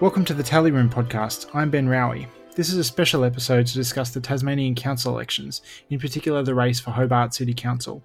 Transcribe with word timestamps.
Welcome 0.00 0.24
to 0.24 0.34
the 0.34 0.42
Tally 0.42 0.72
Room 0.72 0.90
podcast. 0.90 1.46
I'm 1.54 1.70
Ben 1.70 1.86
Raue. 1.86 2.26
This 2.56 2.68
is 2.68 2.78
a 2.78 2.84
special 2.84 3.22
episode 3.22 3.68
to 3.68 3.74
discuss 3.74 4.10
the 4.10 4.20
Tasmanian 4.20 4.74
Council 4.74 5.14
elections, 5.14 5.62
in 5.88 6.00
particular 6.00 6.42
the 6.42 6.52
race 6.52 6.80
for 6.80 6.90
Hobart 6.90 7.32
City 7.32 7.54
Council. 7.54 8.02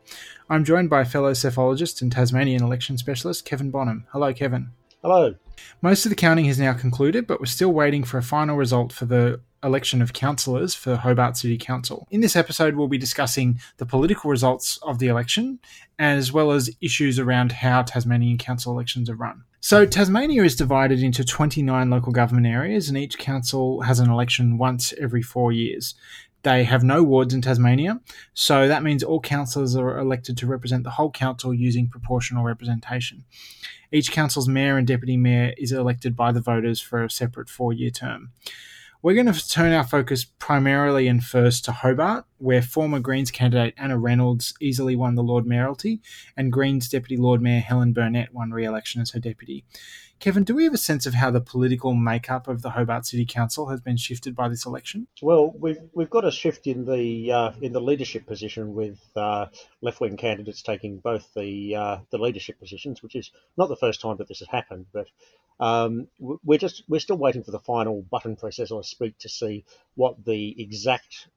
I'm 0.52 0.64
joined 0.64 0.92
by 0.92 1.04
fellow 1.04 1.32
psephologist 1.32 2.04
and 2.04 2.12
Tasmanian 2.12 2.64
election 2.64 2.96
specialist 3.00 3.44
Kevin 3.44 3.72
Bonham. 3.72 4.06
Hello, 4.12 4.32
Kevin. 4.32 4.70
Hello. 5.02 5.34
Most 5.82 6.06
of 6.06 6.12
the 6.12 6.16
counting 6.16 6.46
has 6.46 6.60
now 6.60 6.74
concluded, 6.74 7.26
but 7.26 7.40
we're 7.40 7.48
still 7.48 7.74
waiting 7.74 8.04
for 8.04 8.20
a 8.20 8.24
final 8.24 8.56
result 8.56 8.94
for 8.94 9.06
the 9.06 9.42
election 9.64 10.00
of 10.02 10.14
councillors 10.14 10.76
for 10.76 10.96
Hobart 10.96 11.38
City 11.38 11.58
Council. 11.58 12.08
In 12.12 12.22
this 12.22 12.36
episode, 12.36 12.76
we'll 12.76 12.88
be 12.88 13.00
discussing 13.00 13.60
the 13.78 13.86
political 13.88 14.30
results 14.30 14.78
of 14.84 15.00
the 15.00 15.08
election, 15.08 15.58
as 15.98 16.32
well 16.32 16.52
as 16.52 16.70
issues 16.82 17.18
around 17.18 17.52
how 17.52 17.82
Tasmanian 17.82 18.38
council 18.38 18.72
elections 18.74 19.10
are 19.10 19.16
run. 19.16 19.44
So, 19.62 19.86
Tasmania 19.86 20.44
is 20.44 20.56
divided 20.56 21.04
into 21.04 21.26
29 21.26 21.90
local 21.90 22.14
government 22.14 22.48
areas, 22.48 22.88
and 22.88 22.98
each 22.98 23.18
council 23.18 23.82
has 23.82 24.00
an 24.00 24.10
election 24.10 24.58
once 24.58 24.94
every 25.00 25.22
four 25.22 25.52
years. 25.52 25.96
They 26.44 26.64
have 26.64 26.82
no 26.82 27.04
wards 27.04 27.34
in 27.34 27.42
Tasmania, 27.42 28.00
so 28.34 28.70
that 28.70 28.84
means 28.84 29.04
all 29.04 29.20
councillors 29.20 29.76
are 29.76 30.00
elected 30.00 30.38
to 30.38 30.48
represent 30.48 30.86
the 30.86 30.92
whole 30.92 31.12
council 31.12 31.54
using 31.54 31.90
proportional 31.90 32.46
representation. 32.46 33.26
Each 33.92 34.14
council's 34.14 34.48
mayor 34.48 34.78
and 34.78 34.88
deputy 34.88 35.18
mayor 35.18 35.54
is 35.58 35.74
elected 35.74 36.16
by 36.16 36.32
the 36.32 36.40
voters 36.40 36.80
for 36.80 37.04
a 37.04 37.10
separate 37.10 37.50
four 37.50 37.74
year 37.74 37.92
term. 37.92 38.32
We're 39.02 39.14
going 39.14 39.32
to 39.32 39.50
turn 39.50 39.72
our 39.72 39.86
focus 39.86 40.26
primarily 40.26 41.08
and 41.08 41.24
first 41.24 41.64
to 41.64 41.72
Hobart, 41.72 42.26
where 42.38 42.62
former 42.62 43.00
Greens 43.00 43.32
candidate 43.32 43.74
Anna 43.78 43.98
Reynolds 43.98 44.54
easily 44.60 44.94
won 44.94 45.16
the 45.16 45.24
Lord 45.24 45.46
Mayoralty, 45.46 46.02
and 46.36 46.52
Greens 46.52 46.90
Deputy 46.90 47.16
Lord 47.16 47.42
Mayor 47.42 47.62
Helen 47.62 47.94
Burnett 47.94 48.34
won 48.34 48.52
re 48.52 48.66
election 48.66 49.02
as 49.02 49.12
her 49.12 49.20
deputy. 49.22 49.64
Kevin, 50.20 50.44
do 50.44 50.54
we 50.54 50.66
have 50.66 50.74
a 50.74 50.78
sense 50.78 51.06
of 51.06 51.14
how 51.14 51.32
the 51.32 51.40
political 51.40 51.94
makeup 51.94 52.50
of 52.50 52.62
the 52.62 52.72
Hobart 52.72 53.06
City 53.06 53.26
Council 53.26 53.70
has 53.70 53.80
been 53.80 53.96
shifted 53.96 54.36
by 54.36 54.50
this 54.50 54.66
election? 54.66 55.08
Well, 55.22 55.54
we've 55.58 55.80
we've 55.94 56.10
got 56.10 56.26
a 56.26 56.32
shift 56.32 56.68
in 56.68 56.84
the 56.84 57.32
uh, 57.32 57.52
in 57.62 57.72
the 57.72 57.80
leadership 57.80 58.28
position 58.28 58.74
with 58.74 59.00
uh, 59.16 59.46
left 59.82 60.02
wing 60.02 60.18
candidates 60.18 60.62
taking 60.62 60.98
both 60.98 61.34
the 61.34 61.74
uh, 61.74 61.98
the 62.10 62.18
leadership 62.18 62.60
positions, 62.60 63.02
which 63.02 63.16
is 63.16 63.32
not 63.56 63.70
the 63.70 63.78
first 63.78 64.02
time 64.02 64.18
that 64.18 64.28
this 64.28 64.40
has 64.40 64.50
happened, 64.50 64.88
but 64.92 65.08
um, 65.60 66.08
we're 66.20 66.60
just 66.60 66.84
we're 66.88 67.00
still 67.00 67.18
waiting 67.18 67.44
for 67.44 67.52
the 67.52 67.60
final 67.60 68.02
button 68.02 68.36
press 68.36 68.60
as 68.60 68.72
I 68.72 68.82
speak 68.82 69.18
to 69.20 69.30
see 69.30 69.66
what 69.96 70.24
the 70.24 70.62
exact 70.62 71.28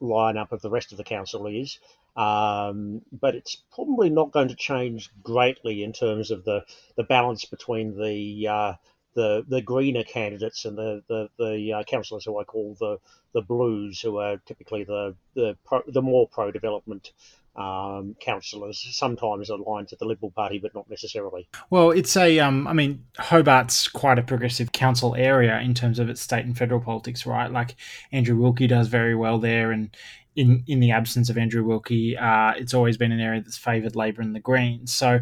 lineup 0.00 0.52
of 0.52 0.62
the 0.62 0.70
rest 0.70 0.92
of 0.92 0.98
the 0.98 1.04
council 1.04 1.46
is. 1.46 1.78
Um, 2.16 3.02
but 3.12 3.34
it's 3.34 3.56
probably 3.72 4.10
not 4.10 4.32
going 4.32 4.48
to 4.48 4.56
change 4.56 5.10
greatly 5.22 5.84
in 5.84 5.92
terms 5.92 6.30
of 6.30 6.44
the, 6.44 6.64
the 6.96 7.04
balance 7.04 7.44
between 7.44 7.96
the 7.96 8.48
uh, 8.48 8.72
the 9.14 9.44
the 9.48 9.62
greener 9.62 10.04
candidates 10.04 10.64
and 10.64 10.76
the 10.76 11.02
the, 11.08 11.28
the 11.38 11.72
uh, 11.72 11.82
councillors 11.84 12.24
who 12.24 12.38
I 12.38 12.44
call 12.44 12.76
the 12.78 12.98
the 13.32 13.42
blues, 13.42 14.00
who 14.00 14.18
are 14.18 14.38
typically 14.38 14.84
the 14.84 15.14
the 15.34 15.56
pro, 15.64 15.82
the 15.86 16.02
more 16.02 16.28
pro 16.28 16.50
development 16.50 17.12
um, 17.56 18.14
councillors, 18.20 18.86
sometimes 18.92 19.50
aligned 19.50 19.88
to 19.88 19.96
the 19.96 20.04
Liberal 20.04 20.30
Party, 20.30 20.58
but 20.58 20.74
not 20.74 20.88
necessarily. 20.88 21.48
Well, 21.68 21.90
it's 21.90 22.16
a, 22.16 22.38
um, 22.38 22.66
I 22.66 22.72
mean, 22.72 23.04
Hobart's 23.18 23.88
quite 23.88 24.18
a 24.18 24.22
progressive 24.22 24.72
council 24.72 25.14
area 25.16 25.58
in 25.60 25.74
terms 25.74 25.98
of 25.98 26.08
its 26.08 26.20
state 26.20 26.44
and 26.44 26.56
federal 26.56 26.80
politics, 26.80 27.26
right? 27.26 27.50
Like 27.50 27.76
Andrew 28.12 28.36
Wilkie 28.36 28.66
does 28.66 28.88
very 28.88 29.14
well 29.14 29.38
there, 29.38 29.72
and 29.72 29.94
in 30.36 30.62
in 30.66 30.80
the 30.80 30.92
absence 30.92 31.28
of 31.28 31.36
Andrew 31.36 31.64
Wilkie, 31.64 32.16
uh, 32.16 32.52
it's 32.56 32.74
always 32.74 32.96
been 32.96 33.12
an 33.12 33.20
area 33.20 33.40
that's 33.40 33.58
favoured 33.58 33.96
Labor 33.96 34.22
and 34.22 34.34
the 34.34 34.40
Greens. 34.40 34.94
So. 34.94 35.20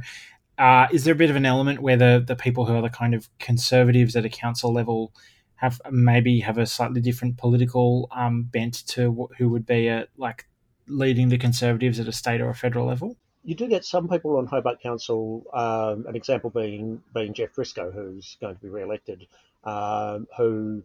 Uh, 0.59 0.89
is 0.91 1.05
there 1.05 1.15
a 1.15 1.17
bit 1.17 1.31
of 1.31 1.37
an 1.37 1.47
element 1.47 1.81
where 1.81 1.97
the, 1.97 2.21
the 2.27 2.35
people 2.35 2.67
who 2.67 2.75
are 2.75 2.83
the 2.83 2.91
kind 2.91 3.15
of 3.15 3.29
conservatives 3.39 4.17
at 4.17 4.25
a 4.25 4.29
council 4.29 4.73
level 4.73 5.13
have 5.55 5.81
maybe 5.89 6.41
have 6.41 6.59
a 6.59 6.67
slightly 6.67 7.01
different 7.01 7.37
political 7.37 8.09
um, 8.11 8.43
bent 8.43 8.85
to 8.89 9.29
who 9.39 9.49
would 9.49 9.65
be 9.65 9.89
at 9.89 10.09
like 10.17 10.49
leading 10.89 11.29
the 11.29 11.39
Conservatives 11.39 12.01
at 12.01 12.09
a 12.09 12.13
state 12.13 12.41
or 12.41 12.51
a 12.51 12.55
federal 12.55 12.87
level? 12.87 13.17
You 13.45 13.55
do 13.55 13.69
get 13.69 13.85
some 13.85 14.09
people 14.09 14.37
on 14.37 14.47
Hobart 14.47 14.83
Council, 14.83 15.45
um, 15.55 16.07
an 16.07 16.17
example 16.17 16.51
being 16.51 17.03
being 17.15 17.33
Jeff 17.33 17.55
Briscoe, 17.55 17.91
who's 17.91 18.37
going 18.41 18.55
to 18.55 18.61
be 18.61 18.69
re-elected, 18.69 19.27
um, 19.65 20.27
who 20.37 20.83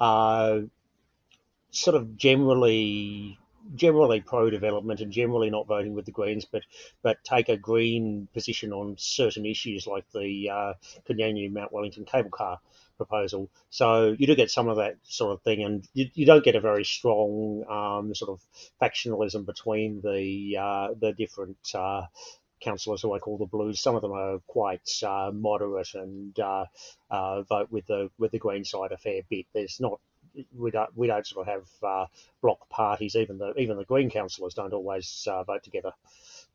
are 0.00 0.62
sort 1.70 1.96
of 1.96 2.16
generally 2.16 3.38
generally 3.74 4.20
pro 4.20 4.48
development 4.48 5.00
and 5.00 5.10
generally 5.10 5.50
not 5.50 5.66
voting 5.66 5.94
with 5.94 6.04
the 6.04 6.12
Greens, 6.12 6.44
but 6.44 6.62
but 7.02 7.22
take 7.24 7.48
a 7.48 7.56
Green 7.56 8.28
position 8.32 8.72
on 8.72 8.94
certain 8.98 9.44
issues 9.44 9.86
like 9.86 10.04
the 10.12 10.50
uh, 10.50 10.72
Mount 11.08 11.72
Wellington 11.72 12.04
cable 12.04 12.30
car 12.30 12.60
proposal. 12.96 13.50
So 13.70 14.14
you 14.18 14.26
do 14.26 14.34
get 14.34 14.50
some 14.50 14.68
of 14.68 14.76
that 14.76 14.96
sort 15.04 15.32
of 15.32 15.42
thing, 15.42 15.62
and 15.62 15.86
you, 15.94 16.10
you 16.14 16.26
don't 16.26 16.44
get 16.44 16.56
a 16.56 16.60
very 16.60 16.84
strong 16.84 17.64
um, 17.68 18.14
sort 18.14 18.30
of 18.30 18.40
factionalism 18.80 19.46
between 19.46 20.00
the 20.02 20.56
uh, 20.58 20.88
the 20.98 21.12
different. 21.12 21.58
Uh, 21.74 22.06
councillors 22.60 23.02
who 23.02 23.12
I 23.12 23.18
call 23.18 23.38
the 23.38 23.46
Blues. 23.46 23.80
Some 23.80 23.96
of 23.96 24.02
them 24.02 24.12
are 24.12 24.38
quite 24.46 24.90
uh, 25.02 25.30
moderate 25.32 25.94
and 25.94 26.38
uh, 26.38 26.64
uh, 27.10 27.42
vote 27.42 27.70
with 27.70 27.86
the 27.86 28.10
with 28.18 28.32
the 28.32 28.38
Green 28.38 28.64
side 28.64 28.92
a 28.92 28.96
fair 28.96 29.22
bit. 29.28 29.46
There's 29.52 29.80
not 29.80 30.00
we 30.56 30.70
don't 30.70 30.90
we 30.96 31.06
don't 31.06 31.26
sort 31.26 31.46
of 31.46 31.52
have 31.52 31.68
uh, 31.82 32.06
block 32.42 32.68
parties. 32.68 33.16
Even 33.16 33.38
the 33.38 33.52
even 33.58 33.76
the 33.76 33.84
Green 33.84 34.10
councillors 34.10 34.54
don't 34.54 34.72
always 34.72 35.26
vote 35.46 35.62
together 35.62 35.92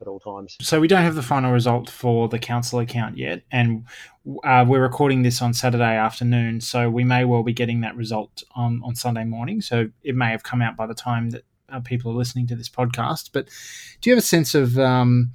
at 0.01 0.07
all 0.07 0.19
times. 0.19 0.57
So 0.61 0.79
we 0.79 0.87
don't 0.87 1.03
have 1.03 1.15
the 1.15 1.21
final 1.21 1.51
result 1.51 1.89
for 1.89 2.27
the 2.27 2.39
council 2.39 2.79
account 2.79 3.17
yet, 3.17 3.43
and 3.51 3.85
uh, 4.43 4.65
we're 4.67 4.81
recording 4.81 5.23
this 5.23 5.41
on 5.41 5.53
Saturday 5.53 5.95
afternoon, 5.95 6.61
so 6.61 6.89
we 6.89 7.03
may 7.03 7.25
well 7.25 7.43
be 7.43 7.53
getting 7.53 7.81
that 7.81 7.95
result 7.95 8.43
on 8.55 8.81
on 8.83 8.95
Sunday 8.95 9.23
morning. 9.23 9.61
So 9.61 9.89
it 10.03 10.15
may 10.15 10.31
have 10.31 10.43
come 10.43 10.61
out 10.61 10.75
by 10.75 10.87
the 10.87 10.93
time 10.95 11.29
that 11.31 11.43
uh, 11.69 11.79
people 11.79 12.11
are 12.11 12.15
listening 12.15 12.47
to 12.47 12.55
this 12.55 12.69
podcast. 12.69 13.29
But 13.31 13.47
do 14.01 14.09
you 14.09 14.15
have 14.15 14.23
a 14.23 14.25
sense 14.25 14.55
of 14.55 14.77
um, 14.77 15.31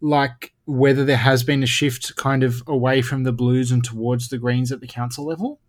like 0.00 0.52
whether 0.66 1.04
there 1.04 1.16
has 1.16 1.42
been 1.42 1.62
a 1.62 1.66
shift 1.66 2.16
kind 2.16 2.42
of 2.42 2.62
away 2.66 3.02
from 3.02 3.24
the 3.24 3.32
Blues 3.32 3.70
and 3.70 3.84
towards 3.84 4.28
the 4.28 4.38
Greens 4.38 4.72
at 4.72 4.80
the 4.80 4.86
council 4.86 5.24
level? 5.24 5.60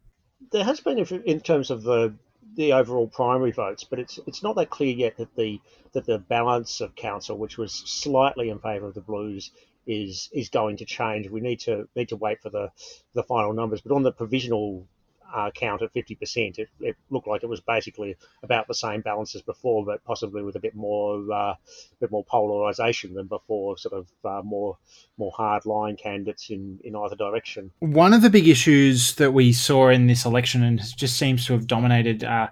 There 0.52 0.64
has 0.64 0.80
been 0.80 0.98
in 1.00 1.42
terms 1.42 1.70
of 1.70 1.84
the 1.84 2.14
the 2.58 2.74
overall 2.74 3.08
primary 3.08 3.52
votes, 3.52 3.84
but 3.84 4.00
it's 4.00 4.20
it's 4.28 4.44
not 4.44 4.56
that 4.58 4.70
clear 4.70 4.94
yet 4.94 5.18
that 5.18 5.36
the 5.36 5.62
that 5.94 6.06
the 6.06 6.18
balance 6.20 6.82
of 6.82 6.96
council, 6.96 7.38
which 7.38 7.58
was 7.58 7.72
slightly 7.74 8.50
in 8.50 8.60
favour 8.60 8.88
of 8.88 8.96
the 8.96 9.02
Blues, 9.02 9.52
is 9.86 10.30
is 10.34 10.50
going 10.50 10.78
to 10.78 10.86
change. 10.86 11.30
We 11.30 11.40
need 11.40 11.62
to 11.62 11.88
need 11.96 12.10
to 12.10 12.18
wait 12.18 12.42
for 12.42 12.50
the 12.50 12.72
the 13.14 13.24
final 13.24 13.54
numbers. 13.54 13.82
But 13.82 13.94
on 13.94 14.04
the 14.04 14.12
provisional 14.12 14.88
uh, 15.34 15.52
count 15.52 15.82
at 15.82 15.94
50%, 15.94 16.60
it, 16.60 16.70
it, 16.80 16.96
looked 17.10 17.28
like 17.28 17.44
it 17.44 17.50
was 17.50 17.60
basically 17.62 18.16
about 18.44 18.68
the 18.68 18.74
same 18.74 19.02
balance 19.02 19.36
as 19.36 19.42
before, 19.42 19.86
but 19.86 20.04
possibly 20.04 20.42
with 20.44 20.56
a 20.56 20.60
bit 20.60 20.76
more 20.76 21.32
uh, 21.32 21.54
bit 22.00 22.12
more 22.12 22.24
polarisation 22.24 23.14
than 23.14 23.28
before, 23.28 23.78
sort 23.78 23.94
of 23.94 24.08
uh, 24.26 24.42
more 24.44 24.78
more 25.18 25.32
hard 25.36 25.66
line 25.66 25.96
candidates 25.96 26.50
in, 26.50 26.80
in 26.84 26.96
either 26.96 27.16
direction. 27.16 27.72
One 27.80 28.14
of 28.14 28.22
the 28.22 28.30
big 28.30 28.48
issues 28.48 29.16
that 29.16 29.34
we 29.34 29.52
saw 29.52 29.90
in 29.90 30.08
this 30.08 30.26
election 30.26 30.64
and 30.64 30.80
just 30.96 31.18
seems 31.18 31.46
to 31.48 31.54
have 31.54 31.68
dominated 31.68 32.24
uh, 32.24 32.50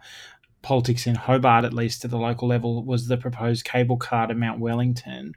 politics 0.66 1.08
in 1.08 1.16
Hobart, 1.16 1.64
at 1.64 1.74
least 1.74 2.04
at 2.04 2.12
the 2.12 2.18
local 2.18 2.48
level, 2.48 2.84
was 2.84 3.08
the 3.08 3.18
proposed 3.18 3.64
cable 3.64 3.98
car 3.98 4.28
to 4.28 4.34
Mount 4.34 4.60
Wellington 4.60 5.34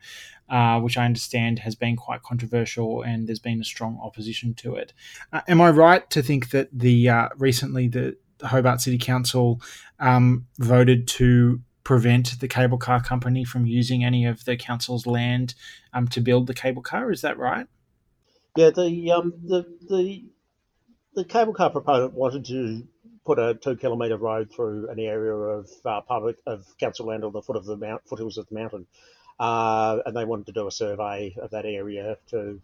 uh, 0.48 0.80
which 0.80 0.96
I 0.96 1.04
understand 1.04 1.58
has 1.60 1.74
been 1.74 1.96
quite 1.96 2.22
controversial, 2.22 3.02
and 3.02 3.26
there's 3.26 3.38
been 3.38 3.60
a 3.60 3.64
strong 3.64 3.98
opposition 4.02 4.54
to 4.54 4.76
it. 4.76 4.92
Uh, 5.32 5.42
am 5.46 5.60
I 5.60 5.70
right 5.70 6.08
to 6.10 6.22
think 6.22 6.50
that 6.50 6.68
the 6.72 7.08
uh, 7.08 7.28
recently 7.36 7.88
the, 7.88 8.16
the, 8.38 8.48
Hobart 8.48 8.80
City 8.80 8.98
Council 8.98 9.60
um, 10.00 10.46
voted 10.58 11.06
to 11.08 11.60
prevent 11.84 12.40
the 12.40 12.48
cable 12.48 12.78
car 12.78 13.02
company 13.02 13.44
from 13.44 13.66
using 13.66 14.04
any 14.04 14.24
of 14.24 14.44
the 14.44 14.56
council's 14.56 15.06
land 15.06 15.54
um, 15.92 16.08
to 16.08 16.20
build 16.20 16.46
the 16.46 16.54
cable 16.54 16.82
car? 16.82 17.10
Is 17.10 17.22
that 17.22 17.38
right? 17.38 17.66
Yeah, 18.56 18.70
the 18.70 19.12
um, 19.12 19.34
the 19.44 19.64
the 19.88 20.24
the 21.14 21.24
cable 21.24 21.52
car 21.52 21.70
proponent 21.70 22.14
wanted 22.14 22.46
to 22.46 22.86
put 23.28 23.38
a 23.38 23.52
two 23.52 23.76
kilometre 23.76 24.16
road 24.16 24.50
through 24.50 24.88
an 24.88 24.98
area 24.98 25.34
of 25.34 25.68
uh, 25.84 26.00
public 26.00 26.38
of 26.46 26.64
council 26.78 27.04
land 27.04 27.24
on 27.24 27.32
the 27.32 27.42
foot 27.42 27.56
of 27.56 27.66
the 27.66 27.76
mount 27.76 28.00
foothills 28.08 28.38
of 28.38 28.48
the 28.48 28.54
mountain. 28.54 28.86
Uh, 29.38 29.98
and 30.06 30.16
they 30.16 30.24
wanted 30.24 30.46
to 30.46 30.52
do 30.52 30.66
a 30.66 30.70
survey 30.70 31.36
of 31.40 31.50
that 31.50 31.66
area 31.66 32.16
to 32.28 32.58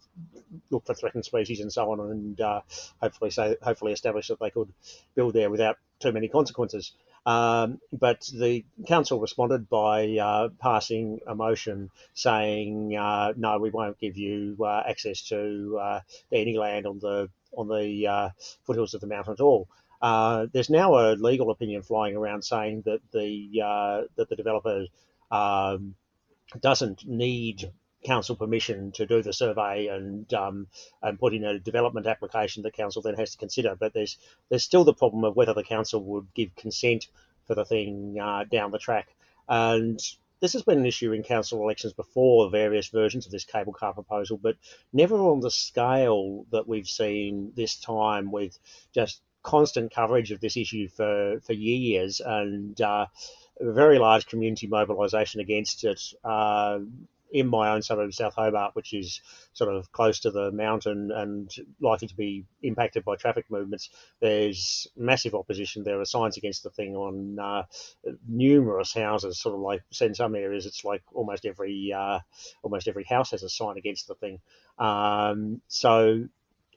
look 0.70 0.86
for 0.86 0.94
threatened 0.94 1.24
species 1.24 1.60
and 1.60 1.70
so 1.70 1.92
on, 1.92 2.00
and 2.00 2.40
uh, 2.40 2.62
hopefully, 3.00 3.30
say, 3.30 3.54
hopefully 3.62 3.92
establish 3.92 4.28
that 4.28 4.40
they 4.40 4.48
could 4.48 4.72
build 5.14 5.34
there 5.34 5.50
without 5.50 5.76
too 6.00 6.12
many 6.12 6.28
consequences. 6.28 6.92
Um, 7.26 7.78
but 7.92 8.26
the 8.34 8.64
council 8.86 9.20
responded 9.20 9.68
by 9.68 10.16
uh, 10.16 10.48
passing 10.60 11.20
a 11.26 11.34
motion 11.34 11.90
saying, 12.14 12.96
uh, 12.96 13.34
"No, 13.36 13.58
we 13.58 13.70
won't 13.70 14.00
give 14.00 14.16
you 14.16 14.56
uh, 14.60 14.82
access 14.88 15.20
to 15.28 15.78
uh, 15.78 16.00
any 16.32 16.56
land 16.56 16.86
on 16.86 16.98
the 17.00 17.28
on 17.56 17.68
the 17.68 18.32
foothills 18.64 18.94
of 18.94 19.02
the 19.02 19.06
mountain 19.06 19.34
at 19.34 19.40
all." 19.40 19.68
Uh, 20.04 20.48
there's 20.52 20.68
now 20.68 20.96
a 20.98 21.16
legal 21.16 21.50
opinion 21.50 21.80
flying 21.80 22.14
around 22.14 22.42
saying 22.42 22.82
that 22.84 23.00
the 23.10 23.62
uh, 23.64 24.02
that 24.16 24.28
the 24.28 24.36
developer 24.36 24.84
um, 25.30 25.94
doesn't 26.60 27.06
need 27.08 27.72
council 28.04 28.36
permission 28.36 28.92
to 28.92 29.06
do 29.06 29.22
the 29.22 29.32
survey 29.32 29.86
and 29.86 30.34
um, 30.34 30.66
and 31.02 31.18
put 31.18 31.32
in 31.32 31.42
a 31.42 31.58
development 31.58 32.06
application 32.06 32.62
that 32.62 32.74
council 32.74 33.00
then 33.00 33.14
has 33.14 33.30
to 33.30 33.38
consider. 33.38 33.76
But 33.76 33.94
there's 33.94 34.18
there's 34.50 34.62
still 34.62 34.84
the 34.84 34.92
problem 34.92 35.24
of 35.24 35.36
whether 35.36 35.54
the 35.54 35.64
council 35.64 36.04
would 36.04 36.26
give 36.34 36.54
consent 36.54 37.06
for 37.46 37.54
the 37.54 37.64
thing 37.64 38.18
uh, 38.20 38.44
down 38.44 38.72
the 38.72 38.78
track. 38.78 39.08
And 39.48 39.98
this 40.40 40.52
has 40.52 40.64
been 40.64 40.80
an 40.80 40.86
issue 40.86 41.12
in 41.12 41.22
council 41.22 41.62
elections 41.62 41.94
before, 41.94 42.50
various 42.50 42.88
versions 42.88 43.24
of 43.24 43.32
this 43.32 43.46
cable 43.46 43.72
car 43.72 43.94
proposal, 43.94 44.36
but 44.36 44.56
never 44.92 45.16
on 45.16 45.40
the 45.40 45.50
scale 45.50 46.44
that 46.50 46.68
we've 46.68 46.88
seen 46.88 47.54
this 47.56 47.76
time 47.76 48.30
with 48.30 48.58
just 48.92 49.22
constant 49.44 49.94
coverage 49.94 50.32
of 50.32 50.40
this 50.40 50.56
issue 50.56 50.88
for, 50.88 51.38
for 51.46 51.52
years 51.52 52.20
and 52.24 52.80
uh, 52.80 53.06
a 53.60 53.72
very 53.72 53.98
large 53.98 54.26
community 54.26 54.66
mobilisation 54.66 55.40
against 55.40 55.84
it. 55.84 56.00
Uh, 56.24 56.80
in 57.34 57.48
my 57.48 57.70
own 57.70 57.82
suburb 57.82 58.06
of 58.06 58.14
South 58.14 58.34
Hobart, 58.34 58.76
which 58.76 58.94
is 58.94 59.20
sort 59.54 59.74
of 59.74 59.90
close 59.90 60.20
to 60.20 60.30
the 60.30 60.52
mountain 60.52 61.10
and 61.10 61.52
likely 61.80 62.06
to 62.06 62.14
be 62.14 62.44
impacted 62.62 63.04
by 63.04 63.16
traffic 63.16 63.46
movements, 63.50 63.90
there's 64.20 64.86
massive 64.96 65.34
opposition. 65.34 65.82
There 65.82 66.00
are 66.00 66.04
signs 66.04 66.36
against 66.36 66.62
the 66.62 66.70
thing 66.70 66.94
on 66.94 67.40
uh, 67.40 67.64
numerous 68.28 68.94
houses. 68.94 69.40
Sort 69.40 69.56
of 69.56 69.62
like 69.62 69.82
in 70.00 70.14
some 70.14 70.36
areas, 70.36 70.64
it's 70.64 70.84
like 70.84 71.02
almost 71.12 71.44
every 71.44 71.92
uh, 71.92 72.20
almost 72.62 72.86
every 72.86 73.04
house 73.04 73.32
has 73.32 73.42
a 73.42 73.48
sign 73.48 73.78
against 73.78 74.06
the 74.06 74.14
thing. 74.14 74.38
Um, 74.78 75.60
so 75.66 76.28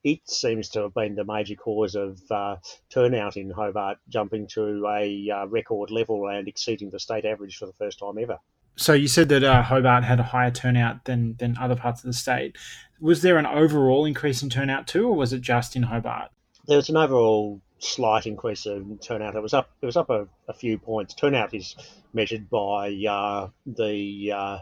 it 0.07 0.29
seems 0.29 0.69
to 0.69 0.83
have 0.83 0.93
been 0.93 1.15
the 1.15 1.25
major 1.25 1.55
cause 1.55 1.95
of 1.95 2.19
uh, 2.31 2.55
turnout 2.89 3.35
in 3.35 3.49
Hobart 3.49 3.97
jumping 4.07 4.47
to 4.47 4.87
a 4.87 5.29
uh, 5.29 5.45
record 5.47 5.91
level 5.91 6.27
and 6.27 6.47
exceeding 6.47 6.89
the 6.89 6.99
state 6.99 7.25
average 7.25 7.57
for 7.57 7.65
the 7.65 7.73
first 7.73 7.99
time 7.99 8.17
ever 8.17 8.39
so 8.77 8.93
you 8.93 9.07
said 9.07 9.27
that 9.29 9.43
uh, 9.43 9.63
Hobart 9.63 10.03
had 10.03 10.19
a 10.19 10.23
higher 10.23 10.51
turnout 10.51 11.05
than 11.05 11.35
than 11.39 11.57
other 11.59 11.75
parts 11.75 12.01
of 12.01 12.07
the 12.07 12.13
state. 12.13 12.55
Was 13.01 13.21
there 13.23 13.37
an 13.37 13.45
overall 13.45 14.05
increase 14.05 14.43
in 14.43 14.49
turnout 14.49 14.87
too, 14.87 15.07
or 15.07 15.15
was 15.15 15.33
it 15.33 15.41
just 15.41 15.75
in 15.75 15.83
Hobart? 15.83 16.29
There 16.67 16.77
was 16.77 16.89
an 16.89 16.97
overall 16.97 17.59
slight 17.79 18.27
increase 18.27 18.65
in 18.65 18.99
turnout. 18.99 19.35
It 19.35 19.41
was 19.41 19.53
up. 19.53 19.71
It 19.81 19.85
was 19.85 19.97
up 19.97 20.09
a, 20.09 20.27
a 20.47 20.53
few 20.53 20.77
points. 20.77 21.15
Turnout 21.15 21.53
is 21.53 21.75
measured 22.13 22.49
by 22.49 22.89
uh, 23.09 23.49
the, 23.65 24.31
uh, 24.33 24.59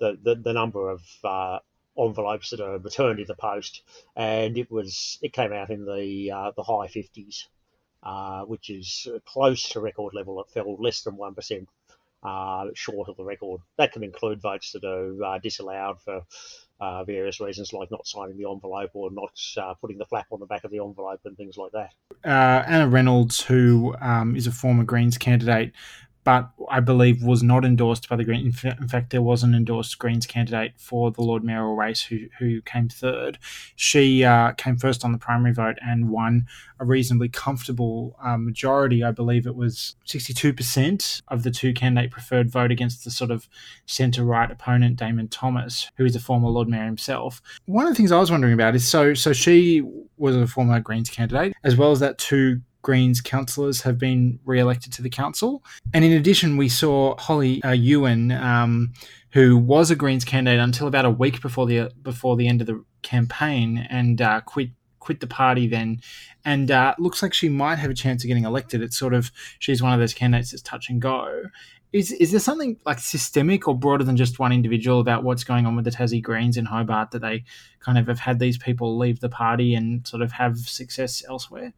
the, 0.00 0.18
the 0.22 0.34
the 0.34 0.52
number 0.52 0.90
of 0.90 1.02
uh, 1.22 1.60
envelopes 1.98 2.50
that 2.50 2.60
are 2.60 2.78
returned 2.78 3.20
in 3.20 3.26
the 3.26 3.34
post, 3.34 3.82
and 4.16 4.58
it 4.58 4.70
was 4.70 5.18
it 5.22 5.32
came 5.32 5.52
out 5.52 5.70
in 5.70 5.84
the 5.84 6.30
uh, 6.30 6.50
the 6.56 6.62
high 6.62 6.88
fifties. 6.88 7.48
Uh, 8.02 8.42
which 8.42 8.68
is 8.68 9.08
close 9.24 9.70
to 9.70 9.80
record 9.80 10.12
level. 10.12 10.38
It 10.38 10.50
fell 10.50 10.76
less 10.78 11.00
than 11.00 11.16
one 11.16 11.34
percent 11.34 11.66
uh, 12.22 12.66
short 12.74 13.08
of 13.08 13.16
the 13.16 13.24
record. 13.24 13.62
That 13.78 13.92
can 13.92 14.04
include 14.04 14.42
votes 14.42 14.72
that 14.72 14.84
are 14.84 15.24
uh, 15.24 15.38
disallowed 15.38 16.02
for 16.02 16.22
uh, 16.80 17.04
various 17.04 17.40
reasons, 17.40 17.72
like 17.72 17.90
not 17.90 18.06
signing 18.06 18.36
the 18.36 18.50
envelope 18.50 18.90
or 18.92 19.10
not 19.10 19.40
uh, 19.56 19.72
putting 19.80 19.96
the 19.96 20.04
flap 20.04 20.26
on 20.32 20.40
the 20.40 20.44
back 20.44 20.64
of 20.64 20.70
the 20.70 20.84
envelope 20.84 21.20
and 21.24 21.34
things 21.36 21.56
like 21.56 21.72
that. 21.72 21.92
Anna 22.24 22.88
Reynolds, 22.88 23.42
who 23.42 23.94
um, 24.02 24.36
is 24.36 24.46
a 24.46 24.52
former 24.52 24.84
Greens 24.84 25.16
candidate, 25.16 25.72
but 26.24 26.50
I 26.70 26.80
believe 26.80 27.22
was 27.22 27.42
not 27.42 27.64
endorsed 27.64 28.08
by 28.08 28.16
the 28.16 28.24
Green. 28.24 28.46
In 28.46 28.88
fact, 28.88 29.10
there 29.10 29.22
was 29.22 29.42
an 29.42 29.54
endorsed 29.54 29.98
Greens 29.98 30.26
candidate 30.26 30.72
for 30.76 31.10
the 31.10 31.20
Lord 31.20 31.44
Mayoral 31.44 31.76
race 31.76 32.02
who, 32.02 32.20
who 32.38 32.62
came 32.62 32.88
third. 32.88 33.38
She 33.76 34.24
uh, 34.24 34.52
came 34.52 34.76
first 34.76 35.04
on 35.04 35.12
the 35.12 35.18
primary 35.18 35.52
vote 35.52 35.76
and 35.84 36.08
won 36.08 36.46
a 36.80 36.84
reasonably 36.84 37.28
comfortable 37.28 38.16
uh, 38.22 38.38
majority. 38.38 39.04
I 39.04 39.10
believe 39.10 39.46
it 39.46 39.54
was 39.54 39.96
62% 40.06 41.22
of 41.28 41.42
the 41.42 41.50
two 41.50 41.74
candidate 41.74 42.10
preferred 42.10 42.50
vote 42.50 42.72
against 42.72 43.04
the 43.04 43.10
sort 43.10 43.30
of 43.30 43.46
centre 43.84 44.24
right 44.24 44.50
opponent, 44.50 44.96
Damon 44.96 45.28
Thomas, 45.28 45.90
who 45.96 46.06
is 46.06 46.16
a 46.16 46.20
former 46.20 46.48
Lord 46.48 46.68
Mayor 46.68 46.86
himself. 46.86 47.42
One 47.66 47.86
of 47.86 47.92
the 47.92 47.96
things 47.96 48.12
I 48.12 48.18
was 48.18 48.30
wondering 48.30 48.54
about 48.54 48.74
is 48.74 48.88
so 48.88 49.12
so 49.12 49.32
she 49.32 49.82
was 50.16 50.36
a 50.36 50.46
former 50.46 50.80
Greens 50.80 51.10
candidate, 51.10 51.54
as 51.64 51.76
well 51.76 51.92
as 51.92 52.00
that 52.00 52.18
two 52.18 52.60
Greens 52.84 53.22
councillors 53.22 53.80
have 53.80 53.98
been 53.98 54.38
re-elected 54.44 54.92
to 54.92 55.02
the 55.02 55.08
council. 55.08 55.64
And 55.94 56.04
in 56.04 56.12
addition, 56.12 56.58
we 56.58 56.68
saw 56.68 57.16
Holly 57.16 57.62
uh, 57.64 57.72
Ewan, 57.72 58.30
um, 58.30 58.92
who 59.30 59.56
was 59.56 59.90
a 59.90 59.96
Greens 59.96 60.24
candidate 60.24 60.60
until 60.60 60.86
about 60.86 61.06
a 61.06 61.10
week 61.10 61.40
before 61.40 61.66
the 61.66 61.90
before 62.02 62.36
the 62.36 62.46
end 62.46 62.60
of 62.60 62.66
the 62.66 62.84
campaign, 63.02 63.86
and 63.90 64.20
uh, 64.20 64.42
quit 64.42 64.68
quit 65.00 65.20
the 65.20 65.26
party 65.26 65.66
then, 65.66 66.00
and 66.44 66.70
uh, 66.70 66.94
looks 66.98 67.22
like 67.22 67.32
she 67.34 67.48
might 67.48 67.78
have 67.78 67.90
a 67.90 67.94
chance 67.94 68.22
of 68.22 68.28
getting 68.28 68.44
elected. 68.44 68.82
It's 68.82 68.98
sort 68.98 69.14
of 69.14 69.32
she's 69.58 69.82
one 69.82 69.94
of 69.94 69.98
those 69.98 70.14
candidates 70.14 70.50
that's 70.50 70.62
touch 70.62 70.90
and 70.90 71.00
go. 71.00 71.44
Is 71.92 72.12
is 72.12 72.32
there 72.32 72.40
something 72.40 72.76
like 72.84 72.98
systemic 72.98 73.66
or 73.66 73.74
broader 73.74 74.04
than 74.04 74.18
just 74.18 74.38
one 74.38 74.52
individual 74.52 75.00
about 75.00 75.24
what's 75.24 75.44
going 75.44 75.64
on 75.64 75.74
with 75.74 75.86
the 75.86 75.90
Tassie 75.90 76.22
Greens 76.22 76.58
in 76.58 76.66
Hobart 76.66 77.12
that 77.12 77.22
they 77.22 77.44
kind 77.80 77.96
of 77.96 78.06
have 78.08 78.18
had 78.18 78.40
these 78.40 78.58
people 78.58 78.98
leave 78.98 79.20
the 79.20 79.30
party 79.30 79.74
and 79.74 80.06
sort 80.06 80.20
of 80.20 80.32
have 80.32 80.58
success 80.58 81.24
elsewhere? 81.26 81.72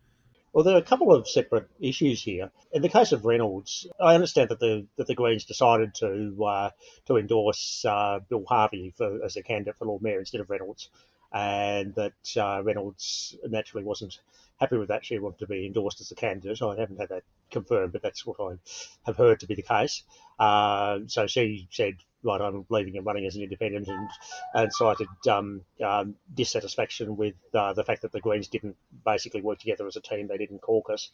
Well, 0.56 0.64
there 0.64 0.74
are 0.74 0.78
a 0.78 0.82
couple 0.82 1.12
of 1.12 1.28
separate 1.28 1.68
issues 1.80 2.22
here. 2.22 2.50
In 2.72 2.80
the 2.80 2.88
case 2.88 3.12
of 3.12 3.26
Reynolds, 3.26 3.86
I 4.00 4.14
understand 4.14 4.48
that 4.48 4.58
the 4.58 4.86
that 4.96 5.06
the 5.06 5.14
Greens 5.14 5.44
decided 5.44 5.94
to 5.96 6.44
uh, 6.46 6.70
to 7.08 7.18
endorse 7.18 7.84
uh, 7.84 8.20
Bill 8.26 8.42
Harvey 8.48 8.94
for, 8.96 9.22
as 9.22 9.36
a 9.36 9.42
candidate 9.42 9.76
for 9.76 9.84
Lord 9.84 10.00
Mayor 10.00 10.18
instead 10.18 10.40
of 10.40 10.48
Reynolds, 10.48 10.88
and 11.30 11.94
that 11.96 12.36
uh, 12.38 12.62
Reynolds 12.62 13.36
naturally 13.46 13.84
wasn't 13.84 14.18
happy 14.58 14.78
with 14.78 14.88
that. 14.88 15.04
She 15.04 15.18
wanted 15.18 15.40
to 15.40 15.46
be 15.46 15.66
endorsed 15.66 16.00
as 16.00 16.10
a 16.10 16.14
candidate. 16.14 16.62
I 16.62 16.80
haven't 16.80 17.00
had 17.00 17.10
that 17.10 17.24
confirmed, 17.58 17.92
but 17.92 18.02
that's 18.02 18.24
what 18.26 18.38
I 18.40 18.50
have 19.06 19.16
heard 19.16 19.40
to 19.40 19.46
be 19.46 19.56
the 19.56 19.70
case. 19.74 19.96
Uh, 20.38 21.00
so 21.06 21.26
she 21.26 21.68
said, 21.70 21.94
right, 22.22 22.40
I'm 22.40 22.66
leaving 22.68 22.96
and 22.96 23.06
running 23.06 23.26
as 23.26 23.36
an 23.36 23.42
independent, 23.42 23.88
and, 23.88 24.08
and 24.54 24.72
cited 24.72 25.08
um, 25.36 25.62
um, 25.84 26.14
dissatisfaction 26.40 27.16
with 27.16 27.34
uh, 27.54 27.72
the 27.72 27.84
fact 27.84 28.02
that 28.02 28.12
the 28.12 28.20
Greens 28.20 28.48
didn't 28.48 28.76
basically 29.04 29.42
work 29.42 29.58
together 29.58 29.86
as 29.86 29.96
a 29.96 30.00
team. 30.00 30.28
They 30.28 30.42
didn't 30.44 30.60
caucus. 30.60 31.10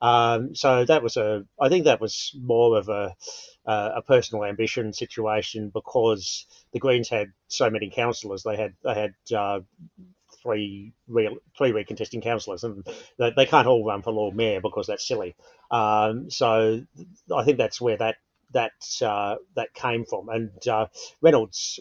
Um, 0.00 0.54
so 0.54 0.84
that 0.84 1.02
was 1.02 1.16
a, 1.16 1.44
I 1.60 1.68
think 1.70 1.84
that 1.84 2.00
was 2.00 2.36
more 2.38 2.78
of 2.78 2.88
a, 2.88 3.14
uh, 3.66 3.90
a 3.96 4.02
personal 4.02 4.44
ambition 4.44 4.92
situation 4.92 5.70
because 5.72 6.46
the 6.72 6.80
Greens 6.80 7.08
had 7.08 7.28
so 7.48 7.70
many 7.70 7.90
councillors. 7.90 8.42
They 8.42 8.56
had 8.56 8.74
they 8.84 8.94
had 8.94 9.14
uh, 9.34 9.60
three 10.46 10.92
real 11.08 11.36
three 11.58 11.72
recontesting 11.72 12.22
councillors, 12.22 12.64
and 12.64 12.86
they, 13.18 13.32
they, 13.36 13.46
can't 13.46 13.66
all 13.66 13.84
run 13.84 14.02
for 14.02 14.12
Lord 14.12 14.36
Mayor 14.36 14.60
because 14.60 14.86
that's 14.86 15.06
silly. 15.06 15.34
Um, 15.70 16.30
so 16.30 16.82
I 17.34 17.44
think 17.44 17.58
that's 17.58 17.80
where 17.80 17.96
that 17.96 18.16
that 18.52 18.72
uh, 19.02 19.36
that 19.56 19.74
came 19.74 20.04
from. 20.04 20.28
And 20.28 20.68
uh, 20.68 20.86
Reynolds 21.20 21.80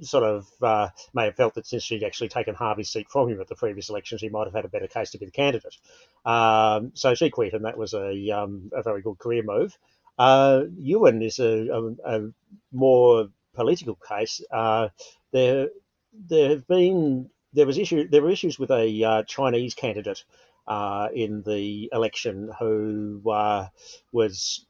sort 0.00 0.24
of 0.24 0.46
uh, 0.62 0.88
may 1.14 1.26
have 1.26 1.36
felt 1.36 1.54
that 1.54 1.66
since 1.66 1.82
she'd 1.82 2.04
actually 2.04 2.28
taken 2.28 2.54
Harvey's 2.54 2.90
seat 2.90 3.08
from 3.10 3.28
him 3.28 3.40
at 3.40 3.48
the 3.48 3.54
previous 3.54 3.90
election, 3.90 4.18
she 4.18 4.28
might 4.28 4.46
have 4.46 4.54
had 4.54 4.64
a 4.64 4.68
better 4.68 4.88
case 4.88 5.10
to 5.10 5.18
be 5.18 5.26
the 5.26 5.32
candidate. 5.32 5.76
Um, 6.24 6.92
so 6.94 7.14
she 7.14 7.30
quit, 7.30 7.54
and 7.54 7.64
that 7.64 7.78
was 7.78 7.94
a, 7.94 8.30
um, 8.30 8.70
a 8.74 8.82
very 8.82 9.02
good 9.02 9.18
career 9.18 9.42
move. 9.42 9.76
Uh, 10.18 10.64
Ewan 10.78 11.22
is 11.22 11.38
a, 11.38 11.68
a, 11.68 12.16
a, 12.18 12.30
more 12.72 13.28
political 13.54 13.96
case. 14.06 14.42
Uh, 14.50 14.88
there, 15.32 15.68
there 16.12 16.50
have 16.50 16.66
been 16.66 17.30
there 17.52 17.66
was 17.66 17.78
issue 17.78 18.08
there 18.08 18.22
were 18.22 18.30
issues 18.30 18.58
with 18.58 18.70
a 18.70 19.04
uh, 19.04 19.22
Chinese 19.24 19.74
candidate 19.74 20.24
uh, 20.66 21.08
in 21.14 21.42
the 21.42 21.88
election 21.92 22.50
who 22.58 23.22
uh, 23.30 23.66
was 24.12 24.66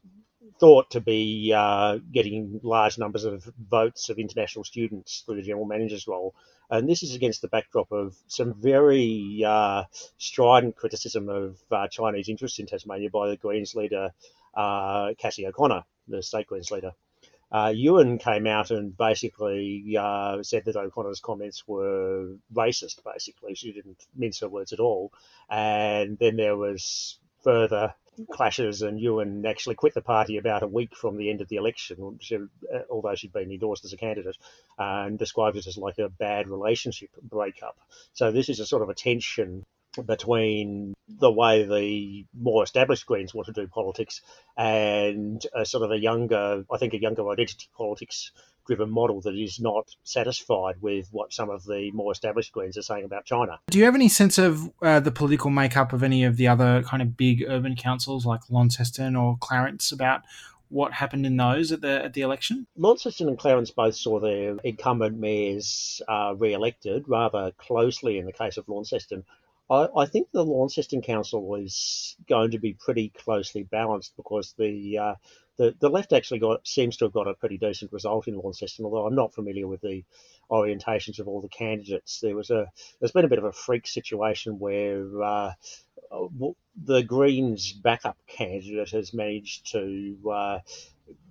thought 0.59 0.89
to 0.91 1.01
be 1.01 1.53
uh, 1.55 1.99
getting 2.11 2.59
large 2.63 2.97
numbers 2.97 3.23
of 3.23 3.43
votes 3.69 4.09
of 4.09 4.17
international 4.17 4.63
students 4.63 5.23
through 5.25 5.35
the 5.35 5.41
general 5.41 5.65
manager's 5.65 6.07
role. 6.07 6.33
And 6.69 6.87
this 6.87 7.03
is 7.03 7.15
against 7.15 7.41
the 7.41 7.49
backdrop 7.49 7.91
of 7.91 8.15
some 8.27 8.53
very 8.53 9.43
uh, 9.45 9.83
strident 10.17 10.75
criticism 10.75 11.29
of 11.29 11.57
uh, 11.69 11.87
Chinese 11.87 12.29
interests 12.29 12.59
in 12.59 12.65
Tasmania 12.65 13.09
by 13.09 13.29
the 13.29 13.37
Greens 13.37 13.75
leader, 13.75 14.11
Cassy 14.55 15.45
O'Connor, 15.45 15.83
the 16.07 16.23
state 16.23 16.47
Greens 16.47 16.71
leader. 16.71 16.93
Uh, 17.51 17.73
Ewan 17.75 18.17
came 18.17 18.47
out 18.47 18.71
and 18.71 18.95
basically 18.95 19.97
uh, 19.99 20.41
said 20.41 20.65
that 20.65 20.77
O'Connor's 20.77 21.19
comments 21.19 21.67
were 21.67 22.35
racist, 22.53 23.03
basically. 23.03 23.55
She 23.55 23.73
didn't 23.73 24.05
mince 24.15 24.39
her 24.39 24.47
words 24.47 24.71
at 24.71 24.79
all. 24.79 25.11
And 25.49 26.17
then 26.17 26.37
there 26.37 26.55
was 26.55 27.19
further 27.43 27.93
clashes, 28.31 28.81
and 28.81 28.99
Ewan 28.99 29.45
actually 29.45 29.75
quit 29.75 29.93
the 29.93 30.01
party 30.01 30.37
about 30.37 30.63
a 30.63 30.67
week 30.67 30.95
from 30.95 31.17
the 31.17 31.29
end 31.29 31.41
of 31.41 31.49
the 31.49 31.55
election, 31.55 32.17
she, 32.21 32.35
uh, 32.35 32.79
although 32.89 33.15
she'd 33.15 33.33
been 33.33 33.51
endorsed 33.51 33.85
as 33.85 33.93
a 33.93 33.97
candidate, 33.97 34.37
uh, 34.79 35.05
and 35.05 35.17
described 35.17 35.57
it 35.57 35.67
as 35.67 35.77
like 35.77 35.97
a 35.97 36.09
bad 36.09 36.47
relationship 36.47 37.09
breakup. 37.21 37.77
So 38.13 38.31
this 38.31 38.49
is 38.49 38.59
a 38.59 38.65
sort 38.65 38.83
of 38.83 38.89
a 38.89 38.93
tension 38.93 39.65
between 40.05 40.93
the 41.07 41.31
way 41.31 41.65
the 41.65 42.25
more 42.39 42.63
established 42.63 43.05
Greens 43.05 43.33
want 43.33 43.47
to 43.47 43.53
do 43.53 43.67
politics 43.67 44.21
and 44.57 45.45
a 45.55 45.65
sort 45.65 45.83
of 45.83 45.91
a 45.91 45.97
younger, 45.97 46.63
I 46.71 46.77
think, 46.77 46.93
a 46.93 47.01
younger 47.01 47.29
identity 47.29 47.67
politics 47.75 48.31
driven 48.67 48.89
model 48.89 49.21
that 49.21 49.35
is 49.35 49.59
not 49.59 49.89
satisfied 50.03 50.75
with 50.81 51.07
what 51.11 51.33
some 51.33 51.49
of 51.49 51.63
the 51.65 51.91
more 51.91 52.11
established 52.11 52.51
Greens 52.51 52.77
are 52.77 52.83
saying 52.83 53.03
about 53.03 53.25
China. 53.25 53.59
Do 53.69 53.79
you 53.79 53.85
have 53.85 53.95
any 53.95 54.07
sense 54.07 54.37
of 54.37 54.71
uh, 54.81 54.99
the 54.99 55.11
political 55.11 55.49
makeup 55.49 55.93
of 55.93 56.03
any 56.03 56.23
of 56.23 56.37
the 56.37 56.47
other 56.47 56.83
kind 56.83 57.01
of 57.01 57.17
big 57.17 57.43
urban 57.47 57.75
councils 57.75 58.25
like 58.25 58.41
Launceston 58.49 59.15
or 59.15 59.37
Clarence 59.39 59.91
about 59.91 60.21
what 60.69 60.93
happened 60.93 61.25
in 61.25 61.35
those 61.35 61.71
at 61.71 61.81
the 61.81 62.03
at 62.05 62.13
the 62.13 62.21
election? 62.21 62.65
Launceston 62.77 63.27
and 63.27 63.37
Clarence 63.37 63.71
both 63.71 63.95
saw 63.95 64.19
their 64.19 64.55
incumbent 64.63 65.17
mayors 65.17 66.01
uh, 66.07 66.33
re-elected 66.37 67.03
rather 67.07 67.51
closely 67.57 68.17
in 68.17 68.25
the 68.25 68.31
case 68.31 68.57
of 68.57 68.67
Launceston. 68.69 69.25
I, 69.71 69.87
I, 69.95 70.05
think 70.05 70.27
the 70.31 70.43
Launceston 70.43 71.01
Council 71.01 71.55
is 71.55 72.17
going 72.27 72.51
to 72.51 72.59
be 72.59 72.73
pretty 72.73 73.09
closely 73.09 73.63
balanced 73.63 74.13
because 74.17 74.53
the 74.57 74.97
uh, 74.97 75.15
the, 75.57 75.73
the 75.79 75.89
left 75.89 76.11
actually 76.11 76.39
got 76.39 76.67
seems 76.67 76.97
to 76.97 77.05
have 77.05 77.13
got 77.13 77.29
a 77.29 77.35
pretty 77.35 77.57
decent 77.57 77.93
result 77.93 78.27
in 78.27 78.37
Launceston, 78.37 78.83
although 78.83 79.07
I'm 79.07 79.15
not 79.15 79.33
familiar 79.33 79.67
with 79.67 79.79
the 79.79 80.03
orientations 80.49 81.19
of 81.19 81.27
all 81.29 81.39
the 81.39 81.47
candidates. 81.47 82.19
There 82.19 82.35
was 82.35 82.49
a 82.49 82.67
there's 82.99 83.13
been 83.13 83.23
a 83.23 83.29
bit 83.29 83.39
of 83.39 83.45
a 83.45 83.53
freak 83.53 83.87
situation 83.87 84.59
where 84.59 85.23
uh, 85.23 85.53
the 86.83 87.03
Greens' 87.03 87.71
backup 87.71 88.17
candidate 88.27 88.89
has 88.89 89.13
managed 89.13 89.71
to 89.71 90.17
uh, 90.29 90.59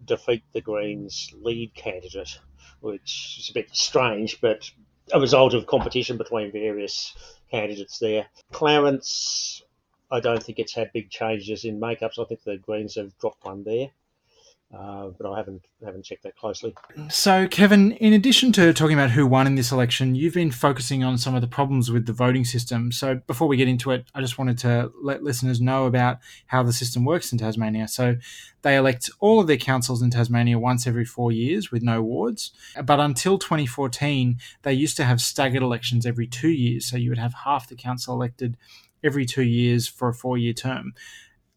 defeat 0.06 0.44
the 0.52 0.62
Greens' 0.62 1.30
lead 1.42 1.75
candidate, 1.75 2.38
which 2.80 3.37
is 3.38 3.50
a 3.50 3.54
bit 3.54 3.68
strange, 3.76 4.40
but 4.40 4.70
a 5.12 5.20
result 5.20 5.52
of 5.54 5.66
competition 5.66 6.16
between 6.16 6.52
various 6.52 7.14
candidates 7.50 7.99
there. 7.99 8.26
Clarence, 8.52 9.62
I 10.11 10.21
don't 10.21 10.42
think 10.42 10.59
it's 10.59 10.75
had 10.75 10.92
big 10.92 11.11
changes 11.11 11.64
in 11.64 11.80
makeups. 11.80 12.19
I 12.19 12.25
think 12.25 12.42
the 12.42 12.59
Greens 12.59 12.97
have 12.97 13.16
dropped 13.19 13.45
one 13.45 13.64
there. 13.64 13.88
Uh, 14.73 15.09
but 15.19 15.29
I 15.29 15.37
haven't 15.37 15.67
haven't 15.85 16.05
checked 16.05 16.23
that 16.23 16.37
closely. 16.37 16.77
So, 17.09 17.49
Kevin, 17.49 17.91
in 17.93 18.12
addition 18.12 18.53
to 18.53 18.73
talking 18.73 18.97
about 18.97 19.11
who 19.11 19.27
won 19.27 19.49
in 19.49 19.57
this 19.57 19.73
election, 19.73 20.15
you've 20.15 20.35
been 20.35 20.53
focusing 20.53 21.03
on 21.03 21.19
some 21.19 21.35
of 21.35 21.41
the 21.41 21.49
problems 21.49 21.91
with 21.91 22.07
the 22.07 22.12
voting 22.12 22.45
system. 22.45 22.93
So, 22.93 23.17
before 23.27 23.49
we 23.49 23.57
get 23.57 23.67
into 23.67 23.91
it, 23.91 24.07
I 24.15 24.21
just 24.21 24.39
wanted 24.39 24.59
to 24.59 24.93
let 25.03 25.25
listeners 25.25 25.61
know 25.61 25.87
about 25.87 26.19
how 26.47 26.62
the 26.62 26.73
system 26.73 27.05
works 27.05 27.33
in 27.33 27.39
Tasmania. 27.39 27.89
So, 27.89 28.17
they 28.62 28.77
elect 28.77 29.11
all 29.19 29.41
of 29.41 29.49
their 29.49 29.57
councils 29.57 30.03
in 30.03 30.11
Tasmania 30.11 30.57
once 30.57 30.87
every 30.87 31.05
four 31.05 31.33
years 31.33 31.73
with 31.73 31.83
no 31.83 32.00
wards. 32.00 32.53
But 32.85 33.00
until 33.00 33.39
2014, 33.39 34.39
they 34.62 34.73
used 34.73 34.97
to 34.99 35.05
have 35.05 35.21
staggered 35.21 35.62
elections 35.62 36.07
every 36.07 36.29
two 36.29 36.50
years. 36.50 36.87
So, 36.87 36.97
you 36.97 37.11
would 37.11 37.19
have 37.19 37.35
half 37.45 37.69
the 37.69 37.75
council 37.75 38.15
elected 38.15 38.57
every 39.03 39.27
two 39.27 39.43
years 39.43 39.89
for 39.89 40.09
a 40.09 40.15
four 40.15 40.39
year 40.39 40.53
term. 40.53 40.95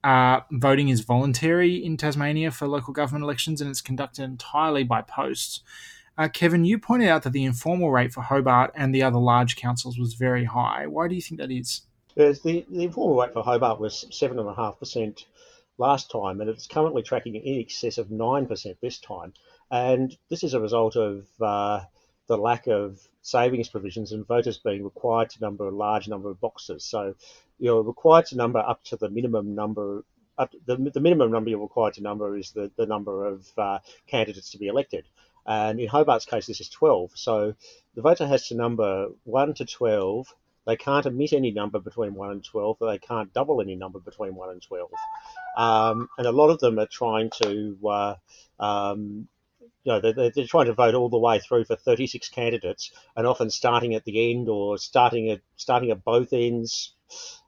Uh, 0.03 0.41
voting 0.51 0.89
is 0.89 1.01
voluntary 1.01 1.75
in 1.75 1.95
Tasmania 1.95 2.51
for 2.51 2.67
local 2.67 2.93
government 2.93 3.23
elections 3.23 3.61
and 3.61 3.69
it's 3.69 3.81
conducted 3.81 4.23
entirely 4.23 4.83
by 4.83 5.01
post. 5.01 5.63
Uh, 6.17 6.27
Kevin, 6.27 6.65
you 6.65 6.77
pointed 6.77 7.09
out 7.09 7.23
that 7.23 7.33
the 7.33 7.45
informal 7.45 7.91
rate 7.91 8.13
for 8.13 8.21
Hobart 8.21 8.71
and 8.75 8.93
the 8.93 9.01
other 9.01 9.17
large 9.17 9.55
councils 9.55 9.97
was 9.97 10.13
very 10.13 10.45
high. 10.45 10.85
Why 10.87 11.07
do 11.07 11.15
you 11.15 11.21
think 11.21 11.39
that 11.39 11.51
is? 11.51 11.81
Yes, 12.15 12.41
the, 12.41 12.65
the 12.69 12.83
informal 12.83 13.19
rate 13.19 13.33
for 13.33 13.43
Hobart 13.43 13.79
was 13.79 14.05
7.5% 14.11 15.25
last 15.79 16.11
time, 16.11 16.39
and 16.39 16.49
it's 16.49 16.67
currently 16.67 17.01
tracking 17.01 17.35
in 17.35 17.59
excess 17.59 17.97
of 17.97 18.09
9% 18.09 18.75
this 18.79 18.99
time. 18.99 19.33
And 19.71 20.15
this 20.29 20.43
is 20.43 20.53
a 20.53 20.59
result 20.59 20.95
of 20.95 21.25
uh, 21.41 21.81
the 22.33 22.41
lack 22.41 22.65
of 22.65 22.99
savings 23.21 23.69
provisions 23.69 24.11
and 24.11 24.25
voters 24.25 24.57
being 24.57 24.83
required 24.83 25.29
to 25.29 25.39
number 25.39 25.67
a 25.67 25.71
large 25.85 26.07
number 26.07 26.31
of 26.31 26.41
boxes. 26.41 26.83
So 26.83 27.13
you're 27.59 27.83
required 27.83 28.25
to 28.27 28.35
number 28.35 28.57
up 28.57 28.83
to 28.85 28.95
the 28.95 29.09
minimum 29.09 29.53
number. 29.53 30.03
The, 30.65 30.91
the 30.91 30.99
minimum 30.99 31.31
number 31.31 31.51
you're 31.51 31.59
required 31.59 31.93
to 31.95 32.01
number 32.01 32.35
is 32.35 32.51
the, 32.51 32.71
the 32.75 32.87
number 32.87 33.27
of 33.27 33.47
uh, 33.55 33.79
candidates 34.07 34.49
to 34.51 34.57
be 34.57 34.67
elected. 34.67 35.05
And 35.45 35.79
in 35.79 35.87
Hobart's 35.87 36.25
case, 36.25 36.47
this 36.47 36.59
is 36.59 36.69
12. 36.69 37.11
So 37.13 37.53
the 37.93 38.01
voter 38.01 38.25
has 38.25 38.47
to 38.47 38.55
number 38.55 39.09
1 39.25 39.53
to 39.55 39.65
12. 39.65 40.33
They 40.65 40.75
can't 40.75 41.05
omit 41.05 41.33
any 41.33 41.51
number 41.51 41.79
between 41.79 42.15
1 42.15 42.31
and 42.31 42.43
12, 42.43 42.77
but 42.79 42.89
they 42.89 42.97
can't 42.97 43.31
double 43.31 43.61
any 43.61 43.75
number 43.75 43.99
between 43.99 44.33
1 44.33 44.49
and 44.49 44.61
12. 44.61 44.89
Um, 45.55 46.09
and 46.17 46.25
a 46.25 46.31
lot 46.31 46.49
of 46.49 46.59
them 46.59 46.79
are 46.79 46.87
trying 46.87 47.29
to 47.43 47.77
uh, 47.87 48.15
um, 48.59 49.27
you 49.83 49.91
know, 49.91 49.99
they're, 49.99 50.29
they're 50.29 50.47
trying 50.47 50.67
to 50.67 50.73
vote 50.73 50.95
all 50.95 51.09
the 51.09 51.19
way 51.19 51.39
through 51.39 51.65
for 51.65 51.75
36 51.75 52.29
candidates, 52.29 52.91
and 53.15 53.27
often 53.27 53.49
starting 53.49 53.95
at 53.95 54.05
the 54.05 54.31
end 54.31 54.47
or 54.49 54.77
starting 54.77 55.29
at 55.29 55.41
starting 55.57 55.91
at 55.91 56.03
both 56.03 56.31
ends, 56.31 56.93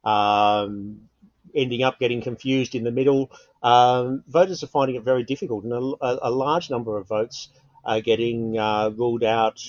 um, 0.03 1.09
ending 1.55 1.83
up 1.83 1.99
getting 1.99 2.21
confused 2.21 2.75
in 2.75 2.83
the 2.83 2.91
middle. 2.91 3.31
Um, 3.63 4.23
voters 4.27 4.63
are 4.63 4.67
finding 4.67 4.95
it 4.95 5.03
very 5.03 5.23
difficult, 5.23 5.63
and 5.63 5.73
a, 5.73 6.27
a 6.27 6.31
large 6.31 6.69
number 6.69 6.97
of 6.97 7.07
votes 7.07 7.49
are 7.85 8.01
getting 8.01 8.57
uh, 8.57 8.89
ruled 8.89 9.23
out 9.23 9.61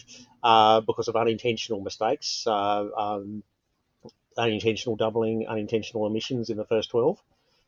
uh, 0.42 0.80
because 0.80 1.08
of 1.08 1.16
unintentional 1.16 1.80
mistakes, 1.80 2.46
uh, 2.46 2.86
um, 2.96 3.42
unintentional 4.38 4.96
doubling, 4.96 5.46
unintentional 5.46 6.04
omissions 6.04 6.50
in 6.50 6.56
the 6.56 6.64
first 6.64 6.90
12. 6.90 7.22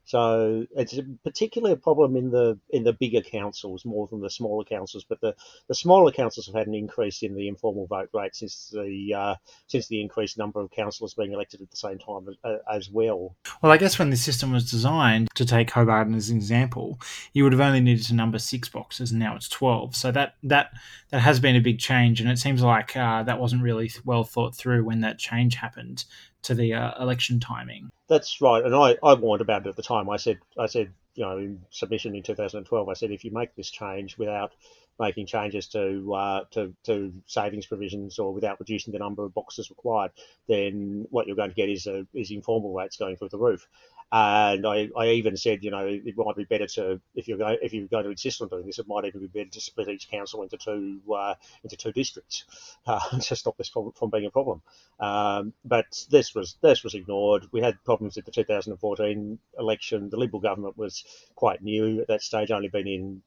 So 0.09 0.67
it's 0.75 0.99
particularly 1.23 1.75
a 1.75 1.77
problem 1.77 2.17
in 2.17 2.31
the 2.31 2.59
in 2.71 2.83
the 2.83 2.95
bigger 2.95 3.21
councils 3.21 3.85
more 3.85 4.09
than 4.11 4.23
the 4.23 4.31
smaller 4.31 4.65
councils. 4.65 5.05
But 5.07 5.21
the, 5.21 5.37
the 5.69 5.75
smaller 5.75 6.13
councils 6.13 6.47
have 6.47 6.55
had 6.55 6.67
an 6.67 6.75
increase 6.75 7.23
in 7.23 7.35
the 7.35 7.47
informal 7.47 7.87
vote 7.87 8.09
rate 8.15 8.35
since 8.35 8.71
the 8.73 9.13
uh, 9.15 9.35
since 9.67 9.87
the 9.89 10.01
increased 10.01 10.39
number 10.39 10.61
of 10.61 10.71
councillors 10.71 11.13
being 11.13 11.33
elected 11.33 11.61
at 11.61 11.71
the 11.71 11.77
same 11.77 11.99
time 11.99 12.27
as, 12.27 12.37
uh, 12.43 12.57
as, 12.75 12.89
well. 12.89 13.37
Well, 13.61 13.71
I 13.71 13.77
guess 13.77 13.99
when 13.99 14.09
the 14.09 14.17
system 14.17 14.51
was 14.51 14.71
designed, 14.71 15.29
to 15.35 15.45
take 15.45 15.71
Hobart 15.73 16.09
as 16.15 16.31
an 16.31 16.39
example, 16.39 16.99
you 17.35 17.45
would 17.45 17.53
have 17.53 17.61
only 17.61 17.81
needed 17.81 18.07
to 18.07 18.15
number 18.15 18.39
six 18.39 18.67
boxes, 18.71 19.11
and 19.11 19.21
now 19.21 19.37
it's 19.37 19.47
twelve. 19.47 19.95
So 19.95 20.11
that 20.13 20.37
that 20.43 20.71
that 21.11 21.21
has 21.21 21.39
been 21.39 21.55
a 21.55 21.61
big 21.61 21.81
change, 21.81 22.23
and 22.23 22.31
it 22.31 22.39
seems 22.39 22.63
like 22.63 22.97
uh, 22.97 23.25
that 23.25 23.39
wasn't 23.39 23.63
really 23.63 23.93
well 24.07 24.25
thought 24.25 24.57
through 24.57 24.85
when 24.85 25.03
that 25.03 25.19
change 25.19 25.57
happened 25.57 26.07
to 26.43 26.55
the 26.55 26.75
uh, 26.75 27.03
election 27.03 27.41
timing. 27.41 27.91
That's 28.09 28.41
right, 28.41 28.65
and 28.65 28.75
I, 28.75 28.97
I 29.03 29.15
warned 29.15 29.43
about 29.43 29.67
it 29.67 29.69
at 29.69 29.77
the 29.77 29.83
time. 29.83 30.09
I 30.09 30.17
said 30.17 30.39
I 30.59 30.67
said 30.67 30.93
you 31.15 31.25
know 31.25 31.39
in 31.39 31.61
submission 31.71 32.15
in 32.15 32.23
2012, 32.23 32.89
I 32.89 32.93
said 32.95 33.11
if 33.11 33.25
you 33.25 33.31
make 33.33 33.55
this 33.55 33.71
change 33.71 34.17
without 34.19 34.53
making 35.01 35.27
changes 35.27 35.67
to 35.69 36.15
uh, 36.15 36.45
to, 36.51 36.75
to 36.85 37.13
savings 37.27 37.67
provisions 37.67 38.19
or 38.19 38.33
without 38.33 38.59
reducing 38.59 38.93
the 38.93 38.99
number 38.99 39.25
of 39.25 39.35
boxes 39.35 39.71
required, 39.71 40.13
then 40.49 41.07
what 41.11 41.27
you're 41.27 41.37
going 41.37 41.51
to 41.51 41.57
get 41.57 41.69
is 41.69 41.87
a, 41.87 42.07
is 42.15 42.31
informal 42.31 42.73
rates 42.73 42.97
going 42.97 43.17
through 43.17 43.29
the 43.29 43.39
roof. 43.39 43.69
And 44.11 44.67
I, 44.67 44.89
I 44.97 45.09
even 45.09 45.37
said, 45.37 45.63
you 45.63 45.71
know, 45.71 45.87
it 45.87 46.17
might 46.17 46.37
be 46.37 46.45
better 46.45 46.67
to 46.67 46.99
if 47.15 47.29
you're 47.29 47.37
going 47.37 47.59
if 47.61 47.75
you're 47.75 47.87
going 47.89 48.05
to 48.05 48.11
insist 48.11 48.41
on 48.41 48.49
doing 48.49 48.65
this, 48.65 48.79
it 48.79 48.89
might 48.89 49.05
even 49.05 49.21
be 49.21 49.27
better 49.27 49.51
to 49.51 49.61
split 49.61 49.89
each 49.89 50.11
council 50.11 50.43
into 50.43 50.57
two 50.57 51.01
uh, 51.15 51.35
into 51.63 51.77
two 51.77 51.93
districts 51.93 52.45
uh, 52.87 53.19
to 53.19 53.37
stop 53.37 53.59
this 53.59 53.69
from, 53.69 53.93
from 53.93 54.09
being 54.09 54.25
a 54.25 54.31
problem. 54.31 54.63
Um, 54.99 55.53
but 55.63 56.07
this 56.11 56.35
was 56.35 56.57
this 56.63 56.83
was 56.83 56.95
ignored. 56.95 57.49
We 57.53 57.61
had 57.61 57.85
problems 57.85 58.17
at 58.17 58.25
the 58.25 58.33
2014 58.33 59.39
election. 59.59 60.09
The 60.09 60.17
Liberal 60.17 60.41
government 60.41 60.79
was 60.79 61.05
quite 61.35 61.63
new 61.63 62.01
at 62.01 62.09
that 62.09 62.23
stage, 62.23 62.51
only 62.51 62.69
been 62.69 62.89
in 62.89 63.23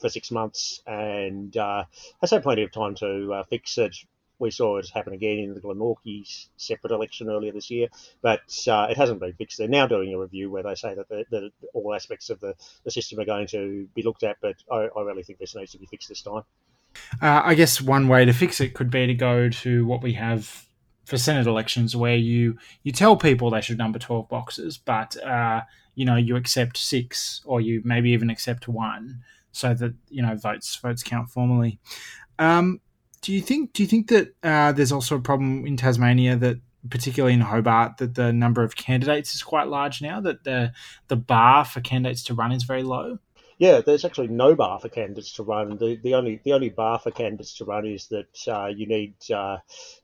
for 0.00 0.08
six 0.08 0.30
months, 0.30 0.82
and 0.86 1.54
uh, 1.56 1.84
has 2.22 2.30
had 2.30 2.42
plenty 2.42 2.62
of 2.62 2.72
time 2.72 2.94
to 2.96 3.32
uh, 3.34 3.42
fix 3.44 3.76
it 3.76 3.96
we 4.38 4.50
saw 4.50 4.78
it 4.78 4.88
happen 4.92 5.12
again 5.12 5.38
in 5.38 5.54
the 5.54 5.60
Glenorchy 5.60 6.48
separate 6.56 6.92
election 6.92 7.30
earlier 7.30 7.52
this 7.52 7.70
year, 7.70 7.88
but 8.22 8.40
uh, 8.68 8.86
it 8.90 8.96
hasn't 8.96 9.20
been 9.20 9.32
fixed. 9.34 9.58
They're 9.58 9.68
now 9.68 9.86
doing 9.86 10.12
a 10.12 10.18
review 10.18 10.50
where 10.50 10.62
they 10.62 10.74
say 10.74 10.94
that, 10.94 11.08
the, 11.08 11.24
that 11.30 11.50
all 11.72 11.94
aspects 11.94 12.30
of 12.30 12.40
the, 12.40 12.54
the 12.84 12.90
system 12.90 13.20
are 13.20 13.24
going 13.24 13.46
to 13.48 13.88
be 13.94 14.02
looked 14.02 14.22
at, 14.22 14.36
but 14.42 14.56
I, 14.70 14.88
I 14.96 15.02
really 15.02 15.22
think 15.22 15.38
this 15.38 15.54
needs 15.54 15.72
to 15.72 15.78
be 15.78 15.86
fixed 15.86 16.08
this 16.08 16.22
time. 16.22 16.42
Uh, 17.20 17.42
I 17.44 17.54
guess 17.54 17.80
one 17.80 18.08
way 18.08 18.24
to 18.24 18.32
fix 18.32 18.60
it 18.60 18.74
could 18.74 18.90
be 18.90 19.06
to 19.06 19.14
go 19.14 19.48
to 19.48 19.86
what 19.86 20.02
we 20.02 20.12
have 20.14 20.66
for 21.04 21.18
Senate 21.18 21.46
elections, 21.46 21.94
where 21.94 22.16
you 22.16 22.56
you 22.82 22.92
tell 22.92 23.16
people 23.16 23.50
they 23.50 23.60
should 23.60 23.78
number 23.78 23.98
twelve 23.98 24.28
boxes, 24.28 24.78
but 24.78 25.16
uh, 25.22 25.62
you 25.94 26.04
know 26.04 26.16
you 26.16 26.36
accept 26.36 26.76
six, 26.76 27.42
or 27.44 27.60
you 27.60 27.82
maybe 27.84 28.10
even 28.10 28.30
accept 28.30 28.68
one, 28.68 29.22
so 29.52 29.74
that 29.74 29.94
you 30.08 30.22
know 30.22 30.34
votes 30.36 30.76
votes 30.76 31.02
count 31.02 31.30
formally. 31.30 31.78
Um, 32.38 32.80
do 33.24 33.32
you 33.32 33.40
think? 33.40 33.72
Do 33.72 33.82
you 33.82 33.88
think 33.88 34.08
that 34.08 34.34
uh, 34.42 34.72
there's 34.72 34.92
also 34.92 35.16
a 35.16 35.20
problem 35.20 35.66
in 35.66 35.78
Tasmania 35.78 36.36
that, 36.36 36.60
particularly 36.90 37.32
in 37.32 37.40
Hobart, 37.40 37.96
that 37.96 38.14
the 38.14 38.34
number 38.34 38.62
of 38.62 38.76
candidates 38.76 39.34
is 39.34 39.42
quite 39.42 39.68
large 39.68 40.02
now? 40.02 40.20
That 40.20 40.44
the 40.44 40.72
the 41.08 41.16
bar 41.16 41.64
for 41.64 41.80
candidates 41.80 42.22
to 42.24 42.34
run 42.34 42.52
is 42.52 42.64
very 42.64 42.82
low. 42.82 43.18
Yeah, 43.56 43.80
there's 43.80 44.04
actually 44.04 44.28
no 44.28 44.54
bar 44.54 44.78
for 44.78 44.90
candidates 44.90 45.32
to 45.36 45.42
run. 45.42 45.78
The, 45.78 45.96
the 45.96 46.14
only 46.14 46.40
the 46.44 46.52
only 46.52 46.68
bar 46.68 46.98
for 46.98 47.10
candidates 47.10 47.56
to 47.58 47.64
run 47.64 47.86
is 47.86 48.08
that 48.08 48.46
uh, 48.46 48.66
you 48.66 48.86
need 48.86 49.14
uh, 49.30 49.58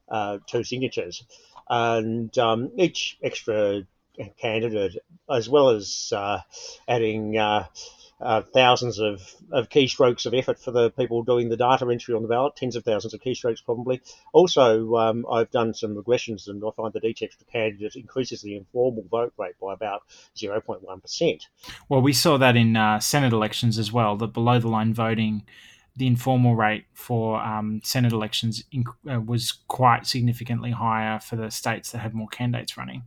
uh, 0.09 0.39
two 0.47 0.65
signatures, 0.65 1.23
and 1.69 2.37
um, 2.39 2.71
each 2.79 3.19
extra 3.23 3.83
candidate, 4.39 4.97
as 5.31 5.47
well 5.47 5.69
as 5.71 6.11
uh, 6.17 6.41
adding 6.89 7.37
uh, 8.21 8.43
thousands 8.43 8.99
of, 8.99 9.23
of 9.51 9.69
keystrokes 9.69 10.27
of 10.27 10.35
effort 10.35 10.59
for 10.59 10.71
the 10.71 10.91
people 10.91 11.23
doing 11.23 11.49
the 11.49 11.57
data 11.57 11.89
entry 11.91 12.15
on 12.15 12.23
the 12.23 12.29
ballot, 12.29 12.57
tens 12.57 12.77
of 12.77 12.85
thousands 12.85 13.15
of 13.15 13.21
keystrokes 13.21 13.65
probably. 13.65 14.01
Also, 14.33 14.97
um, 14.97 15.25
I've 15.31 15.51
done 15.51 15.75
some 15.75 15.95
regressions 15.95 16.47
and 16.49 16.63
I 16.65 16.71
find 16.77 16.93
that 16.93 17.05
each 17.05 17.23
extra 17.23 17.47
candidate 17.47 17.97
increases 17.97 18.43
the 18.43 18.57
informal 18.57 19.05
vote 19.11 19.33
rate 19.39 19.55
by 19.61 19.73
about 19.73 20.03
0.1%. 20.37 21.41
Well, 21.89 22.03
we 22.03 22.13
saw 22.13 22.37
that 22.37 22.57
in 22.57 22.77
uh, 22.77 23.01
Senate 23.01 23.33
elections 23.33 23.79
as 23.79 23.93
well, 23.93 24.17
the 24.17 24.29
below 24.29 24.59
the 24.59 24.69
line 24.69 24.93
voting. 24.95 25.45
The 25.97 26.07
informal 26.07 26.55
rate 26.55 26.87
for 26.95 27.41
um, 27.43 27.81
Senate 27.83 28.13
elections 28.13 28.63
inc- 28.73 28.95
uh, 29.13 29.21
was 29.21 29.53
quite 29.67 30.07
significantly 30.07 30.71
higher 30.71 31.19
for 31.19 31.37
the 31.37 31.51
states 31.51 31.91
that 31.91 31.99
had 31.99 32.15
more 32.15 32.29
candidates 32.29 32.77
running 32.77 33.03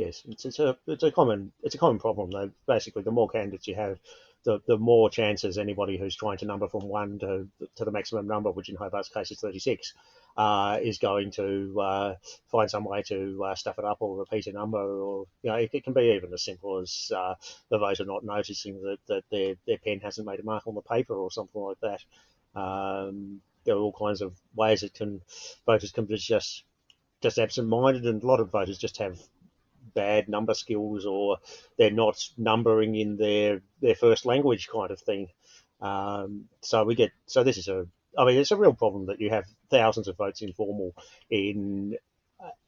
yes, 0.00 0.22
it's, 0.28 0.44
it's 0.44 0.58
a 0.58 0.76
it's 0.86 1.02
a 1.02 1.10
common 1.10 1.52
it's 1.62 1.74
a 1.74 1.78
common 1.78 1.98
problem 1.98 2.30
though. 2.30 2.50
Basically, 2.66 3.02
the 3.02 3.10
more 3.10 3.28
candidates 3.28 3.68
you 3.68 3.74
have, 3.74 3.98
the, 4.44 4.60
the 4.66 4.78
more 4.78 5.10
chances 5.10 5.58
anybody 5.58 5.98
who's 5.98 6.16
trying 6.16 6.38
to 6.38 6.46
number 6.46 6.68
from 6.68 6.88
one 6.88 7.18
to, 7.18 7.48
to 7.76 7.84
the 7.84 7.90
maximum 7.90 8.26
number, 8.26 8.50
which 8.50 8.68
in 8.68 8.76
Hobart's 8.76 9.08
case 9.08 9.30
is 9.30 9.40
36, 9.40 9.94
uh, 10.36 10.78
is 10.80 10.98
going 10.98 11.30
to 11.32 11.80
uh, 11.80 12.14
find 12.50 12.70
some 12.70 12.84
way 12.84 13.02
to 13.02 13.44
uh, 13.44 13.54
stuff 13.54 13.78
it 13.78 13.84
up 13.84 13.98
or 14.00 14.16
repeat 14.16 14.46
a 14.46 14.52
number, 14.52 14.78
or 14.78 15.26
you 15.42 15.50
know, 15.50 15.56
it, 15.56 15.70
it 15.72 15.84
can 15.84 15.92
be 15.92 16.14
even 16.16 16.32
as 16.32 16.44
simple 16.44 16.78
as 16.78 17.10
uh, 17.14 17.34
the 17.68 17.78
voter 17.78 18.04
not 18.04 18.24
noticing 18.24 18.80
that, 18.82 18.98
that 19.08 19.22
their, 19.30 19.54
their 19.66 19.78
pen 19.78 20.00
hasn't 20.00 20.26
made 20.26 20.40
a 20.40 20.44
mark 20.44 20.66
on 20.66 20.74
the 20.74 20.82
paper 20.82 21.14
or 21.14 21.30
something 21.30 21.60
like 21.60 21.80
that. 21.80 22.00
Um, 22.58 23.40
there 23.64 23.74
are 23.74 23.80
all 23.80 23.92
kinds 23.92 24.22
of 24.22 24.32
ways 24.54 24.82
it 24.82 24.94
can 24.94 25.20
voters 25.66 25.92
can 25.92 26.06
be 26.06 26.16
just 26.16 26.64
just 27.22 27.38
absent-minded, 27.38 28.04
and 28.06 28.22
a 28.22 28.26
lot 28.26 28.40
of 28.40 28.50
voters 28.50 28.78
just 28.78 28.96
have 28.96 29.18
bad 29.94 30.28
number 30.28 30.54
skills 30.54 31.06
or 31.06 31.38
they're 31.78 31.90
not 31.90 32.22
numbering 32.36 32.94
in 32.94 33.16
their 33.16 33.62
their 33.80 33.94
first 33.94 34.26
language 34.26 34.68
kind 34.68 34.90
of 34.90 35.00
thing. 35.00 35.28
Um, 35.80 36.46
so 36.62 36.84
we 36.84 36.94
get 36.94 37.12
so 37.26 37.42
this 37.42 37.58
is 37.58 37.68
a 37.68 37.86
I 38.18 38.24
mean 38.24 38.38
it's 38.38 38.50
a 38.50 38.56
real 38.56 38.74
problem 38.74 39.06
that 39.06 39.20
you 39.20 39.30
have 39.30 39.44
thousands 39.70 40.08
of 40.08 40.16
votes 40.16 40.42
informal 40.42 40.94
in 41.30 41.96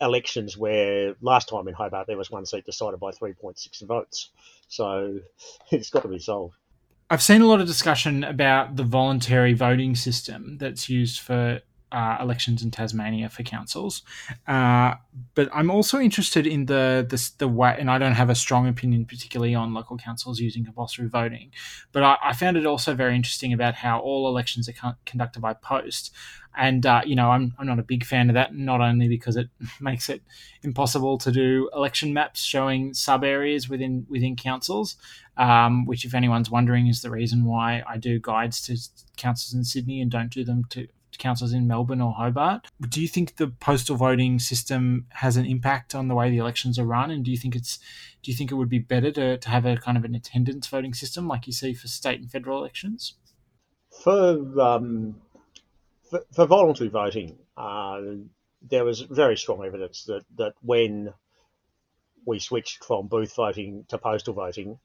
elections 0.00 0.56
where 0.56 1.14
last 1.20 1.48
time 1.48 1.68
in 1.68 1.74
Hobart 1.74 2.06
there 2.06 2.16
was 2.16 2.30
one 2.30 2.46
seat 2.46 2.64
decided 2.64 3.00
by 3.00 3.10
3.6 3.10 3.86
votes. 3.86 4.30
So 4.68 5.20
it's 5.70 5.90
got 5.90 6.02
to 6.02 6.08
be 6.08 6.18
solved. 6.18 6.54
I've 7.10 7.22
seen 7.22 7.42
a 7.42 7.46
lot 7.46 7.60
of 7.60 7.66
discussion 7.66 8.24
about 8.24 8.76
the 8.76 8.84
voluntary 8.84 9.52
voting 9.52 9.94
system 9.94 10.56
that's 10.58 10.88
used 10.88 11.20
for 11.20 11.60
uh, 11.92 12.16
elections 12.20 12.62
in 12.62 12.70
Tasmania 12.70 13.28
for 13.28 13.42
councils. 13.42 14.02
Uh, 14.48 14.94
but 15.34 15.48
I'm 15.52 15.70
also 15.70 16.00
interested 16.00 16.46
in 16.46 16.66
the, 16.66 17.06
the, 17.08 17.30
the 17.38 17.48
way, 17.48 17.76
and 17.78 17.90
I 17.90 17.98
don't 17.98 18.14
have 18.14 18.30
a 18.30 18.34
strong 18.34 18.66
opinion 18.66 19.04
particularly 19.04 19.54
on 19.54 19.74
local 19.74 19.98
councils 19.98 20.40
using 20.40 20.64
compulsory 20.64 21.08
voting. 21.08 21.50
But 21.92 22.02
I, 22.02 22.16
I 22.24 22.32
found 22.32 22.56
it 22.56 22.66
also 22.66 22.94
very 22.94 23.14
interesting 23.14 23.52
about 23.52 23.74
how 23.74 24.00
all 24.00 24.26
elections 24.26 24.68
are 24.68 24.72
con- 24.72 24.96
conducted 25.04 25.40
by 25.40 25.52
post. 25.52 26.12
And 26.54 26.84
uh, 26.84 27.02
you 27.06 27.14
know, 27.14 27.30
I'm 27.30 27.54
I'm 27.58 27.66
not 27.66 27.78
a 27.78 27.82
big 27.82 28.04
fan 28.04 28.28
of 28.28 28.34
that. 28.34 28.54
Not 28.54 28.82
only 28.82 29.08
because 29.08 29.36
it 29.36 29.48
makes 29.80 30.10
it 30.10 30.22
impossible 30.62 31.16
to 31.18 31.32
do 31.32 31.70
election 31.74 32.12
maps 32.12 32.42
showing 32.42 32.92
sub 32.92 33.24
areas 33.24 33.70
within 33.70 34.06
within 34.10 34.36
councils, 34.36 34.96
um, 35.38 35.86
which, 35.86 36.04
if 36.04 36.14
anyone's 36.14 36.50
wondering, 36.50 36.88
is 36.88 37.00
the 37.00 37.10
reason 37.10 37.44
why 37.44 37.82
I 37.88 37.96
do 37.96 38.20
guides 38.20 38.60
to 38.66 38.76
councils 39.16 39.54
in 39.54 39.64
Sydney 39.64 40.02
and 40.02 40.10
don't 40.10 40.30
do 40.30 40.44
them 40.44 40.64
to 40.70 40.88
councils 41.18 41.52
in 41.52 41.66
Melbourne 41.66 42.00
or 42.00 42.12
Hobart. 42.12 42.66
Do 42.80 43.00
you 43.00 43.08
think 43.08 43.36
the 43.36 43.48
postal 43.48 43.96
voting 43.96 44.38
system 44.38 45.06
has 45.10 45.36
an 45.36 45.46
impact 45.46 45.94
on 45.94 46.08
the 46.08 46.14
way 46.14 46.30
the 46.30 46.38
elections 46.38 46.78
are 46.78 46.84
run? 46.84 47.10
And 47.10 47.24
do 47.24 47.30
you 47.30 47.36
think 47.36 47.54
it's 47.54 47.78
do 48.22 48.30
you 48.30 48.36
think 48.36 48.50
it 48.50 48.54
would 48.54 48.68
be 48.68 48.78
better 48.78 49.10
to, 49.12 49.38
to 49.38 49.48
have 49.48 49.66
a 49.66 49.76
kind 49.76 49.98
of 49.98 50.04
an 50.04 50.14
attendance 50.14 50.66
voting 50.68 50.94
system 50.94 51.26
like 51.26 51.46
you 51.46 51.52
see 51.52 51.74
for 51.74 51.88
state 51.88 52.20
and 52.20 52.30
federal 52.30 52.58
elections? 52.58 53.14
For 54.02 54.60
um, 54.60 55.16
for, 56.10 56.24
for, 56.34 56.46
voluntary 56.46 56.90
voting, 56.90 57.38
uh, 57.56 58.00
there 58.62 58.84
was 58.84 59.00
very 59.00 59.36
strong 59.36 59.64
evidence 59.64 60.04
that 60.04 60.24
that 60.36 60.54
when 60.62 61.12
we 62.24 62.38
switched 62.38 62.84
from 62.84 63.08
booth 63.08 63.34
voting 63.34 63.84
to 63.88 63.98
postal 63.98 64.34
voting, 64.34 64.78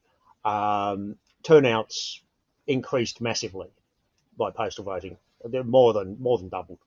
um, 0.44 1.18
turnouts 1.44 2.22
increased 2.66 3.22
massively 3.22 3.68
by 4.38 4.52
postal 4.52 4.84
voting. 4.84 5.18
They're 5.44 5.64
more 5.64 5.94
than 5.94 6.18
more 6.20 6.38
than 6.38 6.50
doubled, 6.50 6.80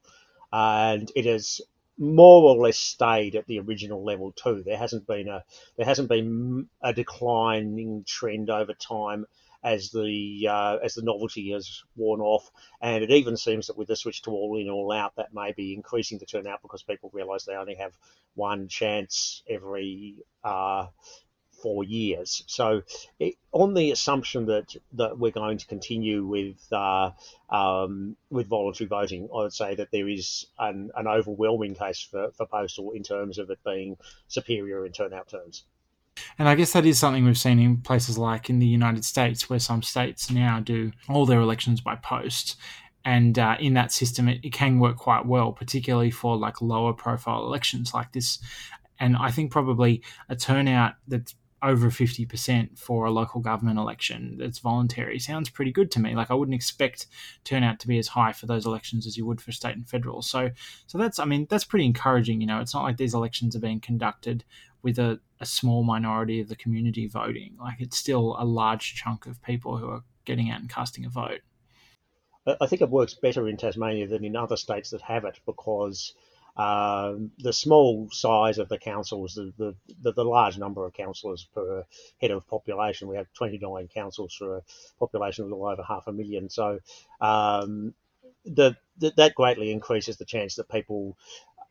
and 0.53 1.11
it 1.15 1.27
has 1.27 1.61
more 1.99 2.45
or 2.45 2.57
less 2.57 2.79
stayed 2.79 3.37
at 3.37 3.47
the 3.47 3.61
original 3.61 4.03
level 4.03 4.33
too. 4.33 4.63
There 4.65 4.79
hasn't 4.79 5.07
been 5.07 5.29
a 5.29 5.45
there 5.77 5.87
hasn't 5.87 6.09
been 6.09 6.69
a 6.83 6.93
declining 6.93 8.05
trend 8.07 8.49
over 8.51 8.73
time 8.75 9.27
as 9.63 9.91
the 9.91 10.49
uh, 10.49 10.79
as 10.83 10.95
the 10.95 11.03
novelty 11.03 11.51
has 11.53 11.83
worn 11.97 12.21
off, 12.21 12.51
and 12.81 13.05
it 13.05 13.11
even 13.11 13.37
seems 13.37 13.67
that 13.67 13.77
with 13.77 13.89
the 13.89 13.97
switch 13.97 14.23
to 14.23 14.31
all 14.31 14.57
in 14.59 14.71
all 14.71 14.91
out, 14.93 15.15
that 15.17 15.35
may 15.35 15.53
be 15.53 15.75
increasing 15.75 16.19
the 16.19 16.27
turnout 16.27 16.63
because 16.63 16.83
people 16.83 17.11
realise 17.13 17.45
they 17.45 17.55
only 17.55 17.75
have 17.75 17.93
one 18.35 18.69
chance 18.69 19.43
every 19.49 20.17
uh, 20.43 20.87
four 21.63 21.85
years. 21.85 22.43
So, 22.47 22.83
it, 23.19 23.35
on 23.53 23.75
the 23.75 23.91
assumption 23.91 24.47
that 24.47 24.77
that 24.95 25.19
we're 25.19 25.31
going 25.31 25.59
to 25.59 25.67
continue 25.67 26.25
with 26.27 26.61
uh, 26.73 27.11
um, 27.49 28.17
with 28.31 28.49
voluntary 28.49 28.89
voting, 28.89 29.29
I 29.33 29.43
would 29.43 29.53
say 29.53 29.75
that 29.75 29.91
there 29.91 30.09
is 30.09 30.47
an, 30.59 30.91
an 30.97 31.07
overwhelming 31.07 31.75
case 31.75 32.01
for, 32.01 32.31
for 32.33 32.47
postal 32.47 32.93
in 32.93 33.03
terms 33.03 33.39
of 33.39 33.51
it 33.51 33.59
being 33.65 33.97
superior 34.29 34.87
in 34.87 34.93
turnout 34.93 35.29
terms. 35.29 35.65
And 36.39 36.49
I 36.49 36.55
guess 36.55 36.73
that 36.73 36.87
is 36.87 36.99
something 36.99 37.25
we've 37.25 37.39
seen 37.39 37.59
in 37.59 37.79
places 37.79 38.19
like 38.19 38.51
in 38.51 38.59
the 38.59 38.67
United 38.67 39.05
States, 39.05 39.49
where 39.49 39.59
some 39.59 39.83
states 39.83 40.31
now 40.31 40.61
do 40.61 40.93
all 41.09 41.27
their 41.27 41.41
elections 41.41 41.81
by 41.81 41.97
post. 41.97 42.57
And 43.05 43.39
uh, 43.39 43.57
in 43.59 43.75
that 43.75 43.93
system, 43.93 44.29
it, 44.29 44.41
it, 44.43 44.53
can 44.53 44.79
work 44.79 44.97
quite 44.97 45.25
well, 45.25 45.53
particularly 45.53 46.11
for 46.11 46.37
like 46.37 46.61
lower 46.61 46.93
profile 46.93 47.45
elections 47.45 47.95
like 47.95 48.13
this. 48.13 48.39
And 48.99 49.17
I 49.17 49.31
think 49.31 49.51
probably 49.51 50.03
a 50.29 50.37
turnout 50.37 50.95
that's 51.09 51.35
over 51.63 51.91
50% 51.91 52.79
for 52.79 53.05
a 53.05 53.11
local 53.11 53.41
government 53.41 53.79
election 53.79 54.37
that's 54.39 54.59
voluntary 54.59 55.19
sounds 55.19 55.51
pretty 55.51 55.73
good 55.73 55.91
to 55.93 56.01
me. 56.01 56.15
Like 56.15 56.31
i 56.31 56.35
wouldn't 56.35 56.55
expect 56.55 57.07
turnout 57.45 57.79
to 57.81 57.89
be 57.89 57.99
as 57.99 58.09
high 58.09 58.33
for 58.33 58.47
those 58.47 58.67
elections 58.67 59.07
as 59.07 59.17
you 59.17 59.27
would 59.27 59.41
for 59.41 59.53
state 59.53 59.77
and 59.77 59.89
federal. 59.89 60.23
So 60.23 60.51
so 60.87 60.99
that's 60.99 61.19
i 61.19 61.25
mean 61.25 61.47
that's 61.51 61.65
pretty 61.65 61.85
encouraging 61.85 62.41
you 62.41 62.47
know. 62.47 62.61
It's 62.61 62.75
not 62.75 62.85
like 62.85 62.97
these 62.97 63.15
elections 63.15 63.55
are 63.57 63.61
being 63.61 63.81
conducted 63.81 64.45
with 64.83 64.99
a, 64.99 65.21
a 65.41 65.47
small 65.47 65.83
minority 65.83 66.41
of 66.41 66.49
the 66.49 66.57
community 66.57 67.07
voting. 67.07 67.57
Like 67.61 67.81
it's 67.81 67.99
still 67.99 68.37
a 68.39 68.45
large 68.45 68.95
chunk 68.95 69.27
of 69.27 69.43
people 69.43 69.77
who 69.77 69.89
are 69.89 70.03
getting 70.25 70.51
out 70.51 70.61
and 70.61 70.71
casting 70.71 71.05
a 71.05 71.11
vote. 71.11 71.41
I 72.61 72.67
think 72.67 72.81
it 72.81 72.89
works 72.89 73.15
better 73.15 73.49
in 73.49 73.59
tasmania 73.59 74.07
than 74.07 74.25
in 74.25 74.35
other 74.35 74.57
states 74.57 74.91
that 74.91 75.03
have 75.03 75.25
it 75.25 75.39
because 75.45 76.15
um, 76.61 77.31
the 77.39 77.55
small 77.55 78.11
size 78.11 78.59
of 78.59 78.69
the 78.69 78.79
councils, 78.79 79.35
the, 79.35 79.53
the, 79.57 79.75
the, 80.03 80.13
the, 80.13 80.25
large 80.25 80.59
number 80.59 80.85
of 80.85 80.93
councillors 80.93 81.49
per 81.55 81.87
head 82.21 82.33
of 82.33 82.47
population. 82.47 83.09
We 83.09 83.17
have 83.17 83.33
29 83.33 83.89
councils 83.89 84.35
for 84.35 84.59
a 84.59 84.63
population 84.99 85.45
of 85.45 85.51
a 85.51 85.55
little 85.55 85.71
over 85.71 85.83
half 85.83 86.07
a 86.07 86.13
million. 86.13 86.51
So 86.51 86.81
um, 87.19 87.95
the, 88.45 88.77
the, 88.99 89.11
that 89.17 89.35
greatly 89.35 89.73
increases 89.73 90.19
the 90.19 90.27
chance 90.27 90.57
that 90.57 90.69
people 90.69 91.17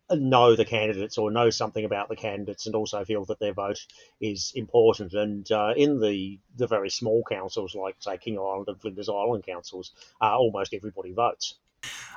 know 0.09 0.55
the 0.55 0.65
candidates 0.65 1.19
or 1.19 1.29
know 1.29 1.51
something 1.51 1.85
about 1.85 2.09
the 2.09 2.15
candidates 2.15 2.65
and 2.65 2.73
also 2.73 3.05
feel 3.05 3.25
that 3.25 3.39
their 3.39 3.53
vote 3.53 3.85
is 4.19 4.51
important. 4.55 5.13
And 5.13 5.51
uh, 5.51 5.73
in 5.77 5.99
the 5.99 6.39
the 6.55 6.65
very 6.65 6.89
small 6.89 7.23
councils 7.29 7.75
like 7.75 7.97
say 7.99 8.17
King 8.17 8.39
Island 8.39 8.69
and 8.69 8.81
Flinders 8.81 9.09
Island 9.09 9.43
councils, 9.45 9.91
uh, 10.19 10.35
almost 10.35 10.73
everybody 10.73 11.13
votes. 11.13 11.59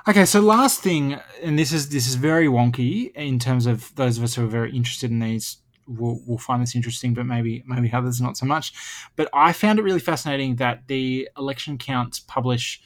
Okay, 0.07 0.25
so 0.25 0.41
last 0.41 0.81
thing, 0.81 1.19
and 1.41 1.57
this 1.57 1.71
is 1.71 1.89
this 1.89 2.07
is 2.07 2.15
very 2.15 2.47
wonky 2.47 3.13
in 3.15 3.39
terms 3.39 3.65
of 3.65 3.93
those 3.95 4.17
of 4.17 4.23
us 4.23 4.35
who 4.35 4.43
are 4.43 4.49
very 4.49 4.75
interested 4.75 5.09
in 5.11 5.19
these 5.19 5.57
will 5.87 6.19
will 6.25 6.37
find 6.37 6.61
this 6.61 6.75
interesting, 6.75 7.13
but 7.13 7.25
maybe 7.25 7.63
maybe 7.65 7.91
others 7.91 8.19
not 8.19 8.37
so 8.37 8.45
much. 8.45 8.73
But 9.15 9.29
I 9.33 9.53
found 9.53 9.79
it 9.79 9.83
really 9.83 9.99
fascinating 9.99 10.57
that 10.57 10.87
the 10.87 11.29
election 11.37 11.77
counts 11.77 12.19
publish 12.19 12.81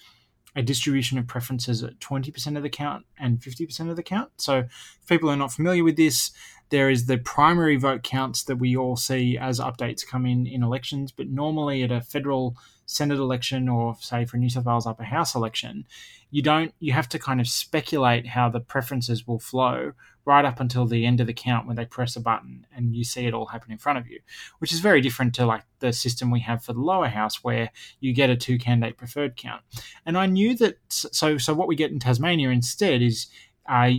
a 0.55 0.61
distribution 0.63 1.19
of 1.19 1.27
preferences 1.27 1.83
at 1.83 1.99
20% 1.99 2.57
of 2.57 2.63
the 2.63 2.69
count 2.69 3.05
and 3.19 3.39
50% 3.39 3.91
of 3.91 3.95
the 3.95 4.01
count. 4.01 4.31
So, 4.37 4.57
if 4.57 5.07
people 5.07 5.29
are 5.29 5.35
not 5.35 5.53
familiar 5.53 5.83
with 5.83 5.97
this, 5.97 6.31
there 6.69 6.89
is 6.89 7.05
the 7.05 7.19
primary 7.19 7.77
vote 7.77 8.01
counts 8.01 8.43
that 8.45 8.55
we 8.57 8.75
all 8.75 8.95
see 8.95 9.37
as 9.37 9.59
updates 9.59 10.05
come 10.05 10.25
in 10.25 10.47
in 10.47 10.63
elections, 10.63 11.11
but 11.11 11.27
normally 11.27 11.83
at 11.83 11.91
a 11.91 12.01
federal 12.01 12.57
Senate 12.87 13.19
election 13.19 13.69
or 13.69 13.95
say 13.99 14.25
for 14.25 14.37
New 14.37 14.49
South 14.49 14.65
Wales 14.65 14.87
upper 14.87 15.03
house 15.03 15.35
election, 15.35 15.85
you 16.29 16.41
don't 16.41 16.73
you 16.79 16.93
have 16.93 17.07
to 17.09 17.19
kind 17.19 17.39
of 17.39 17.47
speculate 17.47 18.27
how 18.27 18.49
the 18.49 18.59
preferences 18.59 19.27
will 19.27 19.39
flow 19.39 19.93
right 20.25 20.43
up 20.43 20.59
until 20.59 20.85
the 20.85 21.05
end 21.05 21.21
of 21.21 21.27
the 21.27 21.33
count 21.33 21.65
when 21.65 21.77
they 21.77 21.85
press 21.85 22.17
a 22.17 22.19
button 22.19 22.67
and 22.75 22.93
you 22.93 23.03
see 23.05 23.25
it 23.25 23.33
all 23.33 23.45
happen 23.45 23.71
in 23.71 23.77
front 23.77 23.97
of 23.97 24.09
you, 24.09 24.19
which 24.59 24.73
is 24.73 24.81
very 24.81 24.99
different 24.99 25.33
to 25.33 25.45
like 25.45 25.63
the 25.79 25.93
system 25.93 26.29
we 26.29 26.41
have 26.41 26.61
for 26.61 26.73
the 26.73 26.81
lower 26.81 27.07
house 27.07 27.43
where 27.45 27.71
you 28.01 28.13
get 28.13 28.29
a 28.29 28.35
two 28.35 28.57
candidate 28.57 28.97
preferred 28.97 29.37
count. 29.37 29.61
And 30.05 30.17
I 30.17 30.25
knew 30.25 30.55
that 30.57 30.79
so 30.89 31.37
so 31.37 31.53
what 31.53 31.67
we 31.67 31.75
get 31.75 31.91
in 31.91 31.99
Tasmania 31.99 32.49
instead 32.49 33.01
is 33.01 33.27
uh, 33.67 33.91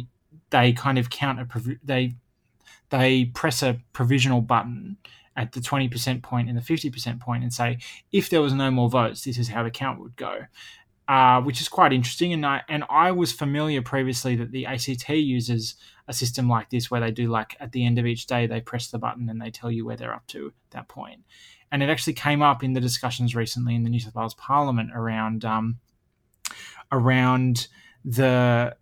they 0.50 0.72
kind 0.72 0.98
of 0.98 1.08
count 1.10 1.40
a 1.40 1.78
they 1.82 2.14
they 2.90 3.26
press 3.26 3.62
a 3.62 3.80
provisional 3.92 4.40
button 4.40 4.98
at 5.38 5.52
the 5.52 5.60
20% 5.60 6.20
point 6.20 6.48
and 6.48 6.58
the 6.58 6.62
50% 6.62 7.20
point 7.20 7.44
and 7.44 7.54
say, 7.54 7.78
if 8.10 8.28
there 8.28 8.42
was 8.42 8.52
no 8.52 8.72
more 8.72 8.90
votes, 8.90 9.22
this 9.22 9.38
is 9.38 9.48
how 9.48 9.62
the 9.62 9.70
count 9.70 10.00
would 10.00 10.16
go. 10.16 10.40
Uh, 11.08 11.40
which 11.40 11.62
is 11.62 11.70
quite 11.70 11.90
interesting. 11.90 12.34
And 12.34 12.44
I, 12.44 12.60
and 12.68 12.84
I 12.90 13.12
was 13.12 13.32
familiar 13.32 13.80
previously 13.80 14.36
that 14.36 14.52
the 14.52 14.66
ACT 14.66 15.08
uses 15.08 15.74
a 16.06 16.12
system 16.12 16.50
like 16.50 16.68
this 16.68 16.90
where 16.90 17.00
they 17.00 17.10
do 17.10 17.28
like 17.28 17.56
at 17.60 17.72
the 17.72 17.86
end 17.86 17.98
of 17.98 18.04
each 18.04 18.26
day, 18.26 18.46
they 18.46 18.60
press 18.60 18.88
the 18.88 18.98
button 18.98 19.30
and 19.30 19.40
they 19.40 19.50
tell 19.50 19.70
you 19.70 19.86
where 19.86 19.96
they're 19.96 20.12
up 20.12 20.26
to 20.26 20.48
at 20.48 20.70
that 20.72 20.88
point. 20.88 21.24
And 21.72 21.82
it 21.82 21.88
actually 21.88 22.12
came 22.12 22.42
up 22.42 22.62
in 22.62 22.74
the 22.74 22.80
discussions 22.80 23.34
recently 23.34 23.74
in 23.74 23.84
the 23.84 23.88
New 23.88 24.00
South 24.00 24.14
Wales 24.14 24.34
Parliament 24.34 24.90
around 24.94 25.46
um, 25.46 25.78
around 26.92 27.68
the 28.04 28.76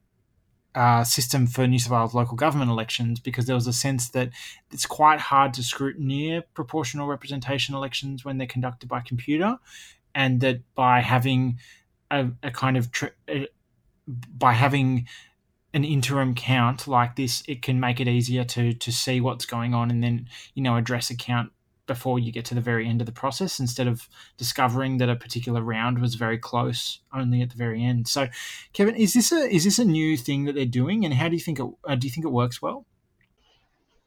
uh, 0.74 1.04
system 1.04 1.46
for 1.46 1.68
New 1.68 1.78
South 1.78 1.92
Wales 1.92 2.14
local 2.14 2.36
government 2.36 2.72
elections 2.72 3.20
because 3.20 3.46
there 3.46 3.54
was 3.54 3.68
a 3.68 3.72
sense 3.72 4.08
that 4.10 4.30
it's 4.72 4.84
quite 4.84 5.20
hard 5.20 5.54
to 5.54 5.60
scrutineer 5.60 6.42
proportional 6.54 7.06
representation 7.06 7.76
elections 7.76 8.24
when 8.24 8.38
they're 8.38 8.48
conducted 8.48 8.88
by 8.88 9.00
computer. 9.00 9.58
and 10.12 10.40
that 10.40 10.62
by 10.74 11.00
having 11.02 11.58
a, 12.10 12.28
a 12.42 12.50
kind 12.50 12.76
of 12.76 12.90
tr- 12.92 13.06
by 14.06 14.52
having 14.52 15.06
an 15.74 15.84
interim 15.84 16.34
count 16.34 16.86
like 16.86 17.16
this, 17.16 17.42
it 17.46 17.62
can 17.62 17.78
make 17.80 18.00
it 18.00 18.08
easier 18.08 18.44
to 18.44 18.72
to 18.72 18.92
see 18.92 19.20
what's 19.20 19.46
going 19.46 19.74
on 19.74 19.90
and 19.90 20.02
then 20.02 20.28
you 20.54 20.62
know 20.62 20.76
address 20.76 21.10
a 21.10 21.16
count 21.16 21.52
before 21.86 22.18
you 22.18 22.32
get 22.32 22.44
to 22.46 22.54
the 22.54 22.60
very 22.60 22.88
end 22.88 23.00
of 23.00 23.06
the 23.06 23.12
process 23.12 23.60
instead 23.60 23.86
of 23.86 24.08
discovering 24.36 24.98
that 24.98 25.08
a 25.08 25.16
particular 25.16 25.62
round 25.62 26.00
was 26.00 26.16
very 26.16 26.38
close 26.38 27.00
only 27.14 27.42
at 27.42 27.50
the 27.50 27.56
very 27.56 27.82
end. 27.82 28.08
So, 28.08 28.26
Kevin, 28.72 28.96
is 28.96 29.14
this 29.14 29.32
a 29.32 29.54
is 29.54 29.64
this 29.64 29.78
a 29.78 29.84
new 29.84 30.16
thing 30.16 30.44
that 30.44 30.54
they're 30.54 30.66
doing, 30.66 31.04
and 31.04 31.14
how 31.14 31.28
do 31.28 31.34
you 31.34 31.40
think 31.40 31.58
it 31.58 31.66
uh, 31.84 31.94
do 31.94 32.06
you 32.06 32.12
think 32.12 32.26
it 32.26 32.30
works 32.30 32.60
well? 32.60 32.86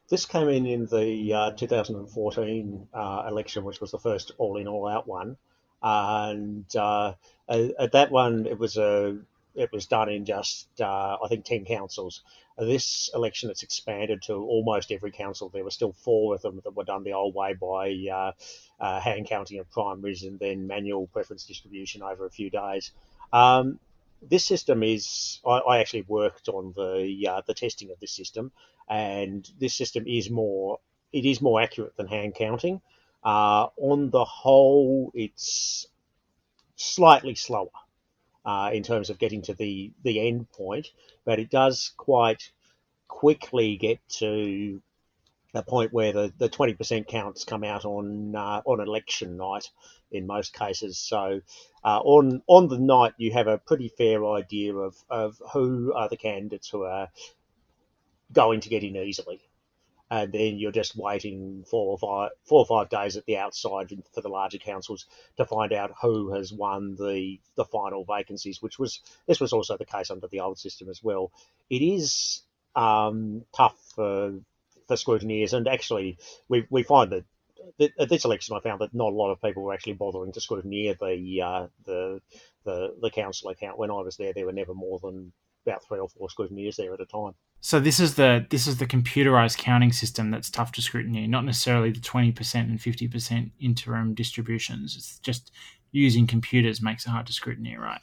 This 0.08 0.26
came 0.26 0.48
in 0.48 0.66
in 0.66 0.86
the 0.86 1.32
uh, 1.32 1.50
2014 1.52 2.88
uh, 2.92 3.24
election, 3.28 3.62
which 3.64 3.80
was 3.80 3.92
the 3.92 3.98
first 3.98 4.32
all 4.38 4.56
in 4.56 4.66
all 4.66 4.88
out 4.88 5.06
one, 5.06 5.36
and 5.82 6.64
uh, 6.76 7.14
at 7.48 7.92
that 7.92 8.10
one 8.10 8.46
it 8.46 8.58
was 8.58 8.76
a 8.76 9.18
it 9.54 9.72
was 9.72 9.86
done 9.86 10.08
in 10.08 10.24
just 10.24 10.68
uh, 10.80 11.16
I 11.22 11.28
think 11.28 11.44
ten 11.44 11.64
councils. 11.64 12.22
This 12.58 13.08
election, 13.14 13.48
it's 13.48 13.62
expanded 13.62 14.22
to 14.22 14.34
almost 14.34 14.92
every 14.92 15.12
council. 15.12 15.48
There 15.48 15.64
were 15.64 15.70
still 15.70 15.92
four 15.92 16.34
of 16.34 16.42
them 16.42 16.60
that 16.64 16.76
were 16.76 16.84
done 16.84 17.04
the 17.04 17.14
old 17.14 17.34
way 17.34 17.54
by 17.54 18.34
uh, 18.78 19.00
hand 19.00 19.26
counting 19.26 19.58
of 19.60 19.70
primaries 19.70 20.24
and 20.24 20.38
then 20.38 20.66
manual 20.66 21.06
preference 21.06 21.44
distribution 21.44 22.02
over 22.02 22.26
a 22.26 22.30
few 22.30 22.50
days. 22.50 22.90
Um, 23.32 23.78
this 24.22 24.44
system 24.44 24.82
is 24.82 25.40
I, 25.46 25.58
I, 25.58 25.78
actually 25.78 26.02
worked 26.02 26.48
on 26.48 26.72
the 26.76 27.26
uh, 27.28 27.42
the 27.46 27.54
testing 27.54 27.90
of 27.90 28.00
this 28.00 28.12
system, 28.12 28.52
and 28.88 29.48
this 29.58 29.74
system 29.74 30.04
is 30.06 30.28
more 30.30 30.78
it 31.12 31.24
is 31.24 31.40
more 31.40 31.60
accurate 31.60 31.96
than 31.96 32.06
hand 32.06 32.34
counting. 32.34 32.80
Uh, 33.22 33.68
on 33.76 34.10
the 34.10 34.24
whole, 34.24 35.10
it's 35.14 35.86
slightly 36.76 37.34
slower 37.34 37.68
uh, 38.44 38.70
in 38.72 38.82
terms 38.82 39.10
of 39.10 39.18
getting 39.18 39.42
to 39.42 39.54
the, 39.54 39.92
the 40.02 40.26
end 40.26 40.50
point, 40.52 40.88
but 41.24 41.38
it 41.38 41.50
does 41.50 41.92
quite 41.96 42.50
quickly 43.08 43.76
get 43.76 43.98
to 44.08 44.80
a 45.54 45.62
point 45.62 45.92
where 45.92 46.12
the, 46.12 46.32
the 46.38 46.48
20% 46.48 47.06
counts 47.06 47.44
come 47.44 47.64
out 47.64 47.84
on 47.84 48.34
uh, 48.36 48.62
on 48.64 48.80
election 48.80 49.36
night 49.36 49.68
in 50.12 50.26
most 50.26 50.54
cases. 50.54 50.98
So 50.98 51.40
uh, 51.84 51.98
on 51.98 52.42
on 52.46 52.68
the 52.68 52.78
night 52.78 53.14
you 53.18 53.32
have 53.32 53.48
a 53.48 53.58
pretty 53.58 53.88
fair 53.88 54.24
idea 54.26 54.74
of, 54.74 54.96
of 55.10 55.42
who 55.52 55.92
are 55.92 56.08
the 56.08 56.16
candidates 56.16 56.68
who 56.68 56.84
are 56.84 57.08
going 58.32 58.60
to 58.60 58.68
get 58.68 58.84
in 58.84 58.96
easily 58.96 59.40
and 60.10 60.32
then 60.32 60.58
you're 60.58 60.72
just 60.72 60.96
waiting 60.96 61.64
four 61.70 61.92
or 61.92 61.98
five 61.98 62.30
four 62.44 62.60
or 62.60 62.66
five 62.66 62.88
days 62.88 63.16
at 63.16 63.24
the 63.26 63.36
outside 63.36 63.92
for 64.12 64.20
the 64.20 64.28
larger 64.28 64.58
councils 64.58 65.06
to 65.36 65.46
find 65.46 65.72
out 65.72 65.92
who 66.02 66.32
has 66.32 66.52
won 66.52 66.96
the 66.96 67.38
the 67.56 67.64
final 67.64 68.04
vacancies, 68.04 68.60
which 68.60 68.78
was 68.78 69.00
this 69.26 69.40
was 69.40 69.52
also 69.52 69.76
the 69.76 69.84
case 69.84 70.10
under 70.10 70.26
the 70.26 70.40
old 70.40 70.58
system 70.58 70.88
as 70.88 71.02
well. 71.02 71.30
It 71.68 71.82
is 71.82 72.42
um, 72.74 73.44
tough 73.56 73.78
for 73.94 74.40
for 74.88 74.96
scrutineers, 74.96 75.52
and 75.52 75.68
actually 75.68 76.18
we 76.48 76.66
we 76.70 76.82
find 76.82 77.12
that. 77.12 77.24
At 77.78 78.08
this 78.08 78.24
election, 78.24 78.56
I 78.56 78.60
found 78.60 78.80
that 78.80 78.94
not 78.94 79.12
a 79.12 79.16
lot 79.16 79.30
of 79.30 79.42
people 79.42 79.62
were 79.62 79.74
actually 79.74 79.92
bothering 79.92 80.32
to 80.32 80.40
scrutineer 80.40 80.98
the 80.98 81.42
uh, 81.42 81.66
the 81.84 82.20
the 82.64 82.96
the 83.00 83.10
council 83.10 83.50
account. 83.50 83.78
When 83.78 83.90
I 83.90 84.00
was 84.00 84.16
there, 84.16 84.32
there 84.32 84.46
were 84.46 84.52
never 84.52 84.72
more 84.72 84.98
than 84.98 85.32
about 85.66 85.84
three 85.84 85.98
or 85.98 86.08
four 86.08 86.28
scrutineers 86.28 86.76
there 86.76 86.94
at 86.94 87.00
a 87.00 87.06
time. 87.06 87.34
So 87.60 87.78
this 87.78 88.00
is 88.00 88.14
the 88.14 88.46
this 88.48 88.66
is 88.66 88.78
the 88.78 88.86
computerized 88.86 89.58
counting 89.58 89.92
system 89.92 90.30
that's 90.30 90.50
tough 90.50 90.72
to 90.72 90.82
scrutiny, 90.82 91.26
not 91.26 91.44
necessarily 91.44 91.90
the 91.90 92.00
twenty 92.00 92.32
percent 92.32 92.70
and 92.70 92.80
fifty 92.80 93.06
percent 93.06 93.52
interim 93.60 94.14
distributions. 94.14 94.96
It's 94.96 95.18
just 95.18 95.52
using 95.92 96.26
computers 96.26 96.80
makes 96.80 97.04
it 97.06 97.10
hard 97.10 97.26
to 97.26 97.32
scrutiny, 97.32 97.76
right? 97.76 98.00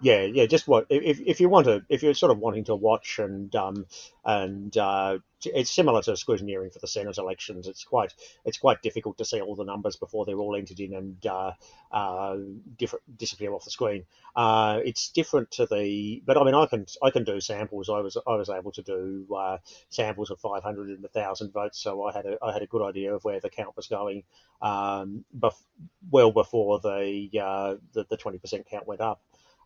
yeah, 0.00 0.22
yeah. 0.22 0.46
Just 0.46 0.68
what 0.68 0.86
if, 0.90 1.20
if 1.20 1.40
you 1.40 1.48
want 1.48 1.66
to 1.66 1.82
if 1.88 2.02
you're 2.02 2.14
sort 2.14 2.32
of 2.32 2.38
wanting 2.38 2.64
to 2.64 2.74
watch 2.74 3.18
and 3.18 3.54
um 3.56 3.86
and 4.24 4.76
uh, 4.76 5.18
it's 5.46 5.70
similar 5.70 6.02
to 6.02 6.12
scrutineering 6.12 6.72
for 6.72 6.78
the 6.78 6.86
Senate 6.88 7.18
elections. 7.18 7.66
It's 7.68 7.84
quite 7.84 8.14
it's 8.44 8.58
quite 8.58 8.82
difficult 8.82 9.18
to 9.18 9.24
see 9.24 9.40
all 9.40 9.54
the 9.54 9.64
numbers 9.64 9.96
before 9.96 10.24
they're 10.24 10.38
all 10.38 10.56
entered 10.56 10.80
in 10.80 10.94
and 10.94 11.26
uh, 11.26 11.52
uh, 11.92 12.36
different 12.76 13.18
disappear 13.18 13.52
off 13.52 13.64
the 13.64 13.70
screen. 13.70 14.04
Uh, 14.36 14.80
it's 14.84 15.10
different 15.10 15.50
to 15.52 15.66
the 15.66 16.22
but 16.26 16.36
I 16.36 16.44
mean 16.44 16.54
I 16.54 16.66
can 16.66 16.86
I 17.02 17.10
can 17.10 17.24
do 17.24 17.40
samples. 17.40 17.88
I 17.88 18.00
was 18.00 18.16
I 18.26 18.36
was 18.36 18.48
able 18.50 18.72
to 18.72 18.82
do 18.82 19.26
uh, 19.34 19.58
samples 19.90 20.30
of 20.30 20.40
500 20.40 20.88
and 20.88 21.02
1,000 21.02 21.52
votes, 21.52 21.78
so 21.78 22.04
I 22.04 22.12
had 22.12 22.26
a 22.26 22.38
I 22.42 22.52
had 22.52 22.62
a 22.62 22.66
good 22.66 22.82
idea 22.82 23.14
of 23.14 23.24
where 23.24 23.40
the 23.40 23.50
count 23.50 23.76
was 23.76 23.86
going 23.86 24.24
um, 24.62 25.24
bef- 25.38 25.62
well 26.10 26.32
before 26.32 26.80
the, 26.80 27.30
uh, 27.40 27.76
the 27.92 28.04
the 28.08 28.16
20% 28.16 28.66
count 28.66 28.86
went 28.86 29.00
up 29.00 29.20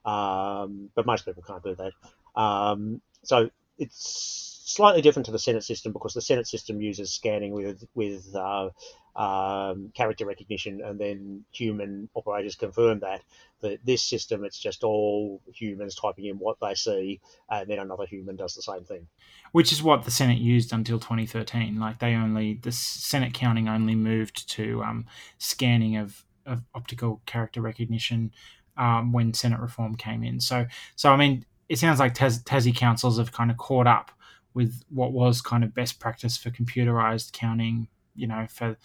um, 0.04 0.90
but 0.94 1.06
most 1.06 1.24
people 1.24 1.42
can't 1.46 1.62
do 1.62 1.76
that. 1.76 1.92
Um, 2.40 3.00
so 3.22 3.50
it's 3.78 4.51
slightly 4.64 5.02
different 5.02 5.26
to 5.26 5.32
the 5.32 5.38
Senate 5.38 5.64
system 5.64 5.92
because 5.92 6.14
the 6.14 6.22
Senate 6.22 6.46
system 6.46 6.80
uses 6.80 7.12
scanning 7.12 7.52
with 7.52 7.84
with 7.94 8.34
uh, 8.34 8.70
um, 9.16 9.90
character 9.94 10.24
recognition, 10.24 10.80
and 10.82 10.98
then 10.98 11.44
human 11.52 12.08
operators 12.14 12.56
confirm 12.56 13.00
that. 13.00 13.22
That 13.60 13.78
this 13.84 14.02
system, 14.02 14.44
it's 14.44 14.58
just 14.58 14.82
all 14.82 15.40
humans 15.52 15.94
typing 15.94 16.26
in 16.26 16.36
what 16.38 16.56
they 16.60 16.74
see, 16.74 17.20
and 17.50 17.68
then 17.68 17.78
another 17.78 18.06
human 18.06 18.36
does 18.36 18.54
the 18.54 18.62
same 18.62 18.84
thing. 18.84 19.06
Which 19.52 19.72
is 19.72 19.82
what 19.82 20.04
the 20.04 20.10
Senate 20.10 20.38
used 20.38 20.72
until 20.72 20.98
2013. 20.98 21.78
Like 21.78 21.98
they 21.98 22.14
only 22.14 22.54
the 22.54 22.72
Senate 22.72 23.34
counting 23.34 23.68
only 23.68 23.94
moved 23.94 24.48
to 24.50 24.82
um, 24.82 25.06
scanning 25.38 25.96
of, 25.96 26.24
of 26.46 26.62
optical 26.74 27.20
character 27.26 27.60
recognition 27.60 28.32
um, 28.76 29.12
when 29.12 29.34
Senate 29.34 29.60
reform 29.60 29.94
came 29.94 30.24
in. 30.24 30.40
So, 30.40 30.66
so 30.96 31.12
I 31.12 31.16
mean, 31.16 31.44
it 31.68 31.78
sounds 31.78 32.00
like 32.00 32.14
Tas- 32.14 32.42
Tassie 32.42 32.74
councils 32.74 33.18
have 33.18 33.32
kind 33.32 33.50
of 33.50 33.58
caught 33.58 33.86
up 33.86 34.10
with 34.54 34.82
what 34.88 35.12
was 35.12 35.40
kind 35.40 35.64
of 35.64 35.74
best 35.74 36.00
practice 36.00 36.36
for 36.36 36.50
computerized 36.50 37.32
counting, 37.32 37.88
you 38.14 38.26
know, 38.26 38.46
for 38.48 38.76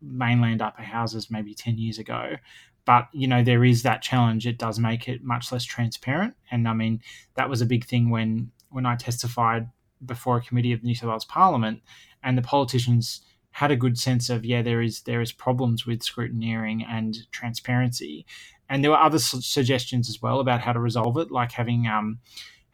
mainland 0.00 0.62
upper 0.62 0.82
houses 0.82 1.30
maybe 1.30 1.54
10 1.54 1.78
years 1.78 1.98
ago. 1.98 2.36
But, 2.84 3.08
you 3.12 3.26
know, 3.26 3.42
there 3.42 3.64
is 3.64 3.82
that 3.82 4.02
challenge. 4.02 4.46
It 4.46 4.58
does 4.58 4.78
make 4.78 5.08
it 5.08 5.24
much 5.24 5.50
less 5.50 5.64
transparent. 5.64 6.34
And 6.50 6.68
I 6.68 6.72
mean, 6.72 7.00
that 7.34 7.50
was 7.50 7.60
a 7.60 7.66
big 7.66 7.84
thing 7.84 8.10
when, 8.10 8.52
when 8.70 8.86
I 8.86 8.96
testified 8.96 9.68
before 10.04 10.36
a 10.36 10.42
committee 10.42 10.72
of 10.72 10.82
the 10.82 10.86
New 10.86 10.94
South 10.94 11.08
Wales 11.08 11.24
Parliament 11.24 11.82
and 12.22 12.38
the 12.38 12.42
politicians 12.42 13.22
had 13.50 13.70
a 13.70 13.76
good 13.76 13.98
sense 13.98 14.28
of, 14.28 14.44
yeah, 14.44 14.62
there 14.62 14.82
is, 14.82 15.02
there 15.02 15.20
is 15.20 15.32
problems 15.32 15.86
with 15.86 16.00
scrutineering 16.00 16.84
and 16.86 17.16
transparency 17.32 18.26
and 18.68 18.82
there 18.82 18.90
were 18.90 18.98
other 18.98 19.18
su- 19.18 19.40
suggestions 19.40 20.08
as 20.08 20.20
well 20.20 20.40
about 20.40 20.60
how 20.60 20.72
to 20.72 20.80
resolve 20.80 21.16
it, 21.18 21.30
like 21.30 21.52
having 21.52 21.86
um, 21.86 22.18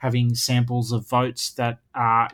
having 0.03 0.35
samples 0.35 0.91
of 0.91 1.09
votes 1.09 1.53
that 1.53 1.79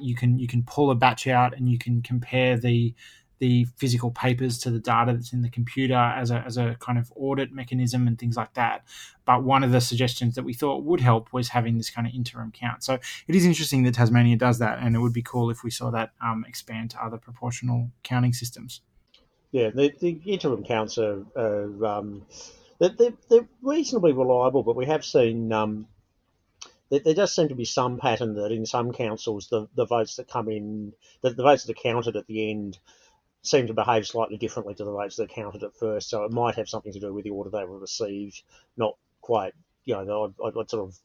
you 0.00 0.16
can 0.16 0.38
you 0.38 0.48
can 0.48 0.62
pull 0.62 0.90
a 0.90 0.94
batch 0.94 1.26
out 1.26 1.54
and 1.54 1.68
you 1.68 1.76
can 1.76 2.00
compare 2.00 2.56
the 2.56 2.94
the 3.40 3.66
physical 3.76 4.10
papers 4.10 4.58
to 4.58 4.70
the 4.70 4.80
data 4.80 5.12
that's 5.12 5.34
in 5.34 5.42
the 5.42 5.50
computer 5.50 5.94
as 5.94 6.30
a, 6.30 6.42
as 6.46 6.56
a 6.56 6.76
kind 6.80 6.98
of 6.98 7.12
audit 7.14 7.52
mechanism 7.52 8.08
and 8.08 8.18
things 8.18 8.36
like 8.36 8.52
that. 8.54 8.84
But 9.26 9.44
one 9.44 9.62
of 9.62 9.70
the 9.70 9.80
suggestions 9.80 10.34
that 10.34 10.44
we 10.44 10.54
thought 10.54 10.82
would 10.82 11.00
help 11.00 11.32
was 11.32 11.50
having 11.50 11.76
this 11.76 11.90
kind 11.90 12.06
of 12.06 12.14
interim 12.14 12.50
count. 12.50 12.82
So 12.82 12.94
it 13.28 13.34
is 13.36 13.44
interesting 13.44 13.84
that 13.84 13.94
Tasmania 13.94 14.36
does 14.36 14.58
that, 14.58 14.78
and 14.80 14.96
it 14.96 14.98
would 14.98 15.12
be 15.12 15.22
cool 15.22 15.50
if 15.50 15.62
we 15.62 15.70
saw 15.70 15.90
that 15.90 16.10
um, 16.20 16.44
expand 16.48 16.90
to 16.92 17.04
other 17.04 17.18
proportional 17.18 17.90
counting 18.02 18.32
systems. 18.32 18.80
Yeah, 19.52 19.70
the, 19.70 19.92
the 20.00 20.20
interim 20.24 20.64
counts 20.64 20.98
are, 20.98 21.22
are 21.36 21.86
um, 21.86 22.26
they're, 22.80 23.12
they're 23.28 23.48
reasonably 23.62 24.12
reliable, 24.12 24.64
but 24.64 24.74
we 24.74 24.86
have 24.86 25.04
seen 25.04 25.52
um, 25.52 25.86
there, 26.90 27.14
does 27.14 27.34
seem 27.34 27.48
to 27.48 27.54
be 27.54 27.64
some 27.64 27.98
pattern 27.98 28.34
that 28.34 28.52
in 28.52 28.66
some 28.66 28.92
councils 28.92 29.48
the, 29.48 29.68
the 29.74 29.86
votes 29.86 30.16
that 30.16 30.28
come 30.28 30.48
in, 30.48 30.92
the, 31.22 31.30
the 31.30 31.42
votes 31.42 31.64
that 31.64 31.78
are 31.78 31.82
counted 31.82 32.16
at 32.16 32.26
the 32.26 32.50
end 32.50 32.78
seem 33.42 33.66
to 33.66 33.74
behave 33.74 34.06
slightly 34.06 34.36
differently 34.36 34.74
to 34.74 34.84
the 34.84 34.92
votes 34.92 35.16
that 35.16 35.30
are 35.30 35.34
counted 35.34 35.62
at 35.62 35.76
first. 35.76 36.10
So 36.10 36.24
it 36.24 36.32
might 36.32 36.56
have 36.56 36.68
something 36.68 36.92
to 36.92 37.00
do 37.00 37.12
with 37.12 37.24
the 37.24 37.30
order 37.30 37.50
they 37.50 37.64
were 37.64 37.78
received, 37.78 38.42
not 38.76 38.96
quite, 39.20 39.54
you 39.84 39.94
know, 39.94 40.34
I'd, 40.42 40.56
I'd 40.58 40.70
sort 40.70 40.88
of 40.88 40.98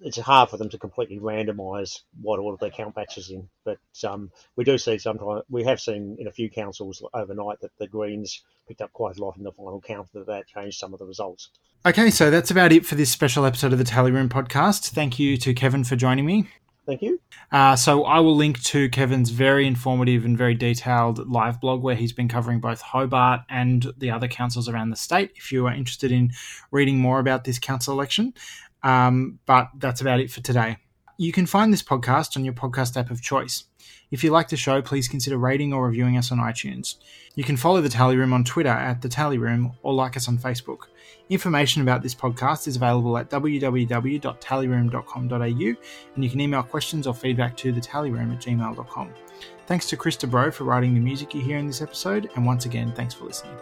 it's 0.00 0.18
hard 0.18 0.48
for 0.48 0.56
them 0.56 0.70
to 0.70 0.78
completely 0.78 1.18
randomise 1.18 2.00
what 2.22 2.38
order 2.38 2.56
they 2.58 2.70
count 2.70 2.94
batches 2.94 3.30
in. 3.30 3.48
But 3.64 3.78
um, 4.04 4.30
we 4.56 4.64
do 4.64 4.78
see 4.78 4.98
sometimes 4.98 5.42
we 5.50 5.64
have 5.64 5.80
seen 5.80 6.16
in 6.18 6.26
a 6.26 6.32
few 6.32 6.48
councils 6.48 7.02
overnight 7.12 7.60
that 7.60 7.76
the 7.78 7.86
Greens 7.86 8.42
picked 8.66 8.80
up 8.80 8.92
quite 8.92 9.18
a 9.18 9.22
lot 9.22 9.36
in 9.36 9.44
the 9.44 9.52
final 9.52 9.80
count 9.80 10.08
that 10.14 10.26
that 10.26 10.46
changed 10.46 10.78
some 10.78 10.92
of 10.92 10.98
the 10.98 11.06
results. 11.06 11.50
Okay, 11.86 12.10
so 12.10 12.32
that's 12.32 12.50
about 12.50 12.72
it 12.72 12.84
for 12.84 12.96
this 12.96 13.12
special 13.12 13.44
episode 13.44 13.72
of 13.72 13.78
the 13.78 13.84
Tally 13.84 14.10
Room 14.10 14.28
podcast. 14.28 14.88
Thank 14.88 15.20
you 15.20 15.36
to 15.36 15.54
Kevin 15.54 15.84
for 15.84 15.94
joining 15.94 16.26
me. 16.26 16.48
Thank 16.84 17.00
you. 17.00 17.20
Uh, 17.52 17.76
so 17.76 18.02
I 18.02 18.18
will 18.18 18.34
link 18.34 18.60
to 18.64 18.88
Kevin's 18.88 19.30
very 19.30 19.68
informative 19.68 20.24
and 20.24 20.36
very 20.36 20.56
detailed 20.56 21.30
live 21.30 21.60
blog 21.60 21.84
where 21.84 21.94
he's 21.94 22.12
been 22.12 22.26
covering 22.26 22.58
both 22.58 22.80
Hobart 22.80 23.42
and 23.48 23.86
the 23.98 24.10
other 24.10 24.26
councils 24.26 24.68
around 24.68 24.90
the 24.90 24.96
state. 24.96 25.30
If 25.36 25.52
you 25.52 25.64
are 25.68 25.72
interested 25.72 26.10
in 26.10 26.32
reading 26.72 26.98
more 26.98 27.20
about 27.20 27.44
this 27.44 27.60
council 27.60 27.94
election, 27.94 28.34
um, 28.82 29.38
but 29.46 29.68
that's 29.78 30.00
about 30.00 30.18
it 30.18 30.28
for 30.28 30.40
today. 30.40 30.78
You 31.18 31.32
can 31.32 31.46
find 31.46 31.72
this 31.72 31.82
podcast 31.82 32.36
on 32.36 32.44
your 32.44 32.52
podcast 32.52 32.94
app 32.96 33.10
of 33.10 33.22
choice. 33.22 33.64
If 34.10 34.22
you 34.22 34.30
like 34.30 34.48
the 34.48 34.56
show, 34.56 34.82
please 34.82 35.08
consider 35.08 35.38
rating 35.38 35.72
or 35.72 35.86
reviewing 35.86 36.18
us 36.18 36.30
on 36.30 36.38
iTunes. 36.38 36.96
You 37.34 37.42
can 37.42 37.56
follow 37.56 37.80
The 37.80 37.88
Tally 37.88 38.16
Room 38.16 38.34
on 38.34 38.44
Twitter 38.44 38.68
at 38.68 39.00
The 39.00 39.08
Tally 39.08 39.38
Room 39.38 39.72
or 39.82 39.94
like 39.94 40.16
us 40.16 40.28
on 40.28 40.38
Facebook. 40.38 40.82
Information 41.28 41.82
about 41.82 42.02
this 42.02 42.14
podcast 42.14 42.68
is 42.68 42.76
available 42.76 43.18
at 43.18 43.28
www.tallyroom.com.au 43.30 45.76
and 46.14 46.24
you 46.24 46.30
can 46.30 46.40
email 46.40 46.62
questions 46.62 47.06
or 47.06 47.14
feedback 47.14 47.56
to 47.56 47.72
thetallyroom 47.72 48.32
at 48.32 48.40
gmail.com. 48.40 49.10
Thanks 49.66 49.88
to 49.88 49.96
Chris 49.96 50.16
Bro 50.16 50.52
for 50.52 50.64
writing 50.64 50.94
the 50.94 51.00
music 51.00 51.34
you 51.34 51.40
hear 51.40 51.58
in 51.58 51.66
this 51.66 51.82
episode, 51.82 52.30
and 52.36 52.46
once 52.46 52.66
again, 52.66 52.92
thanks 52.92 53.14
for 53.14 53.24
listening. 53.24 53.56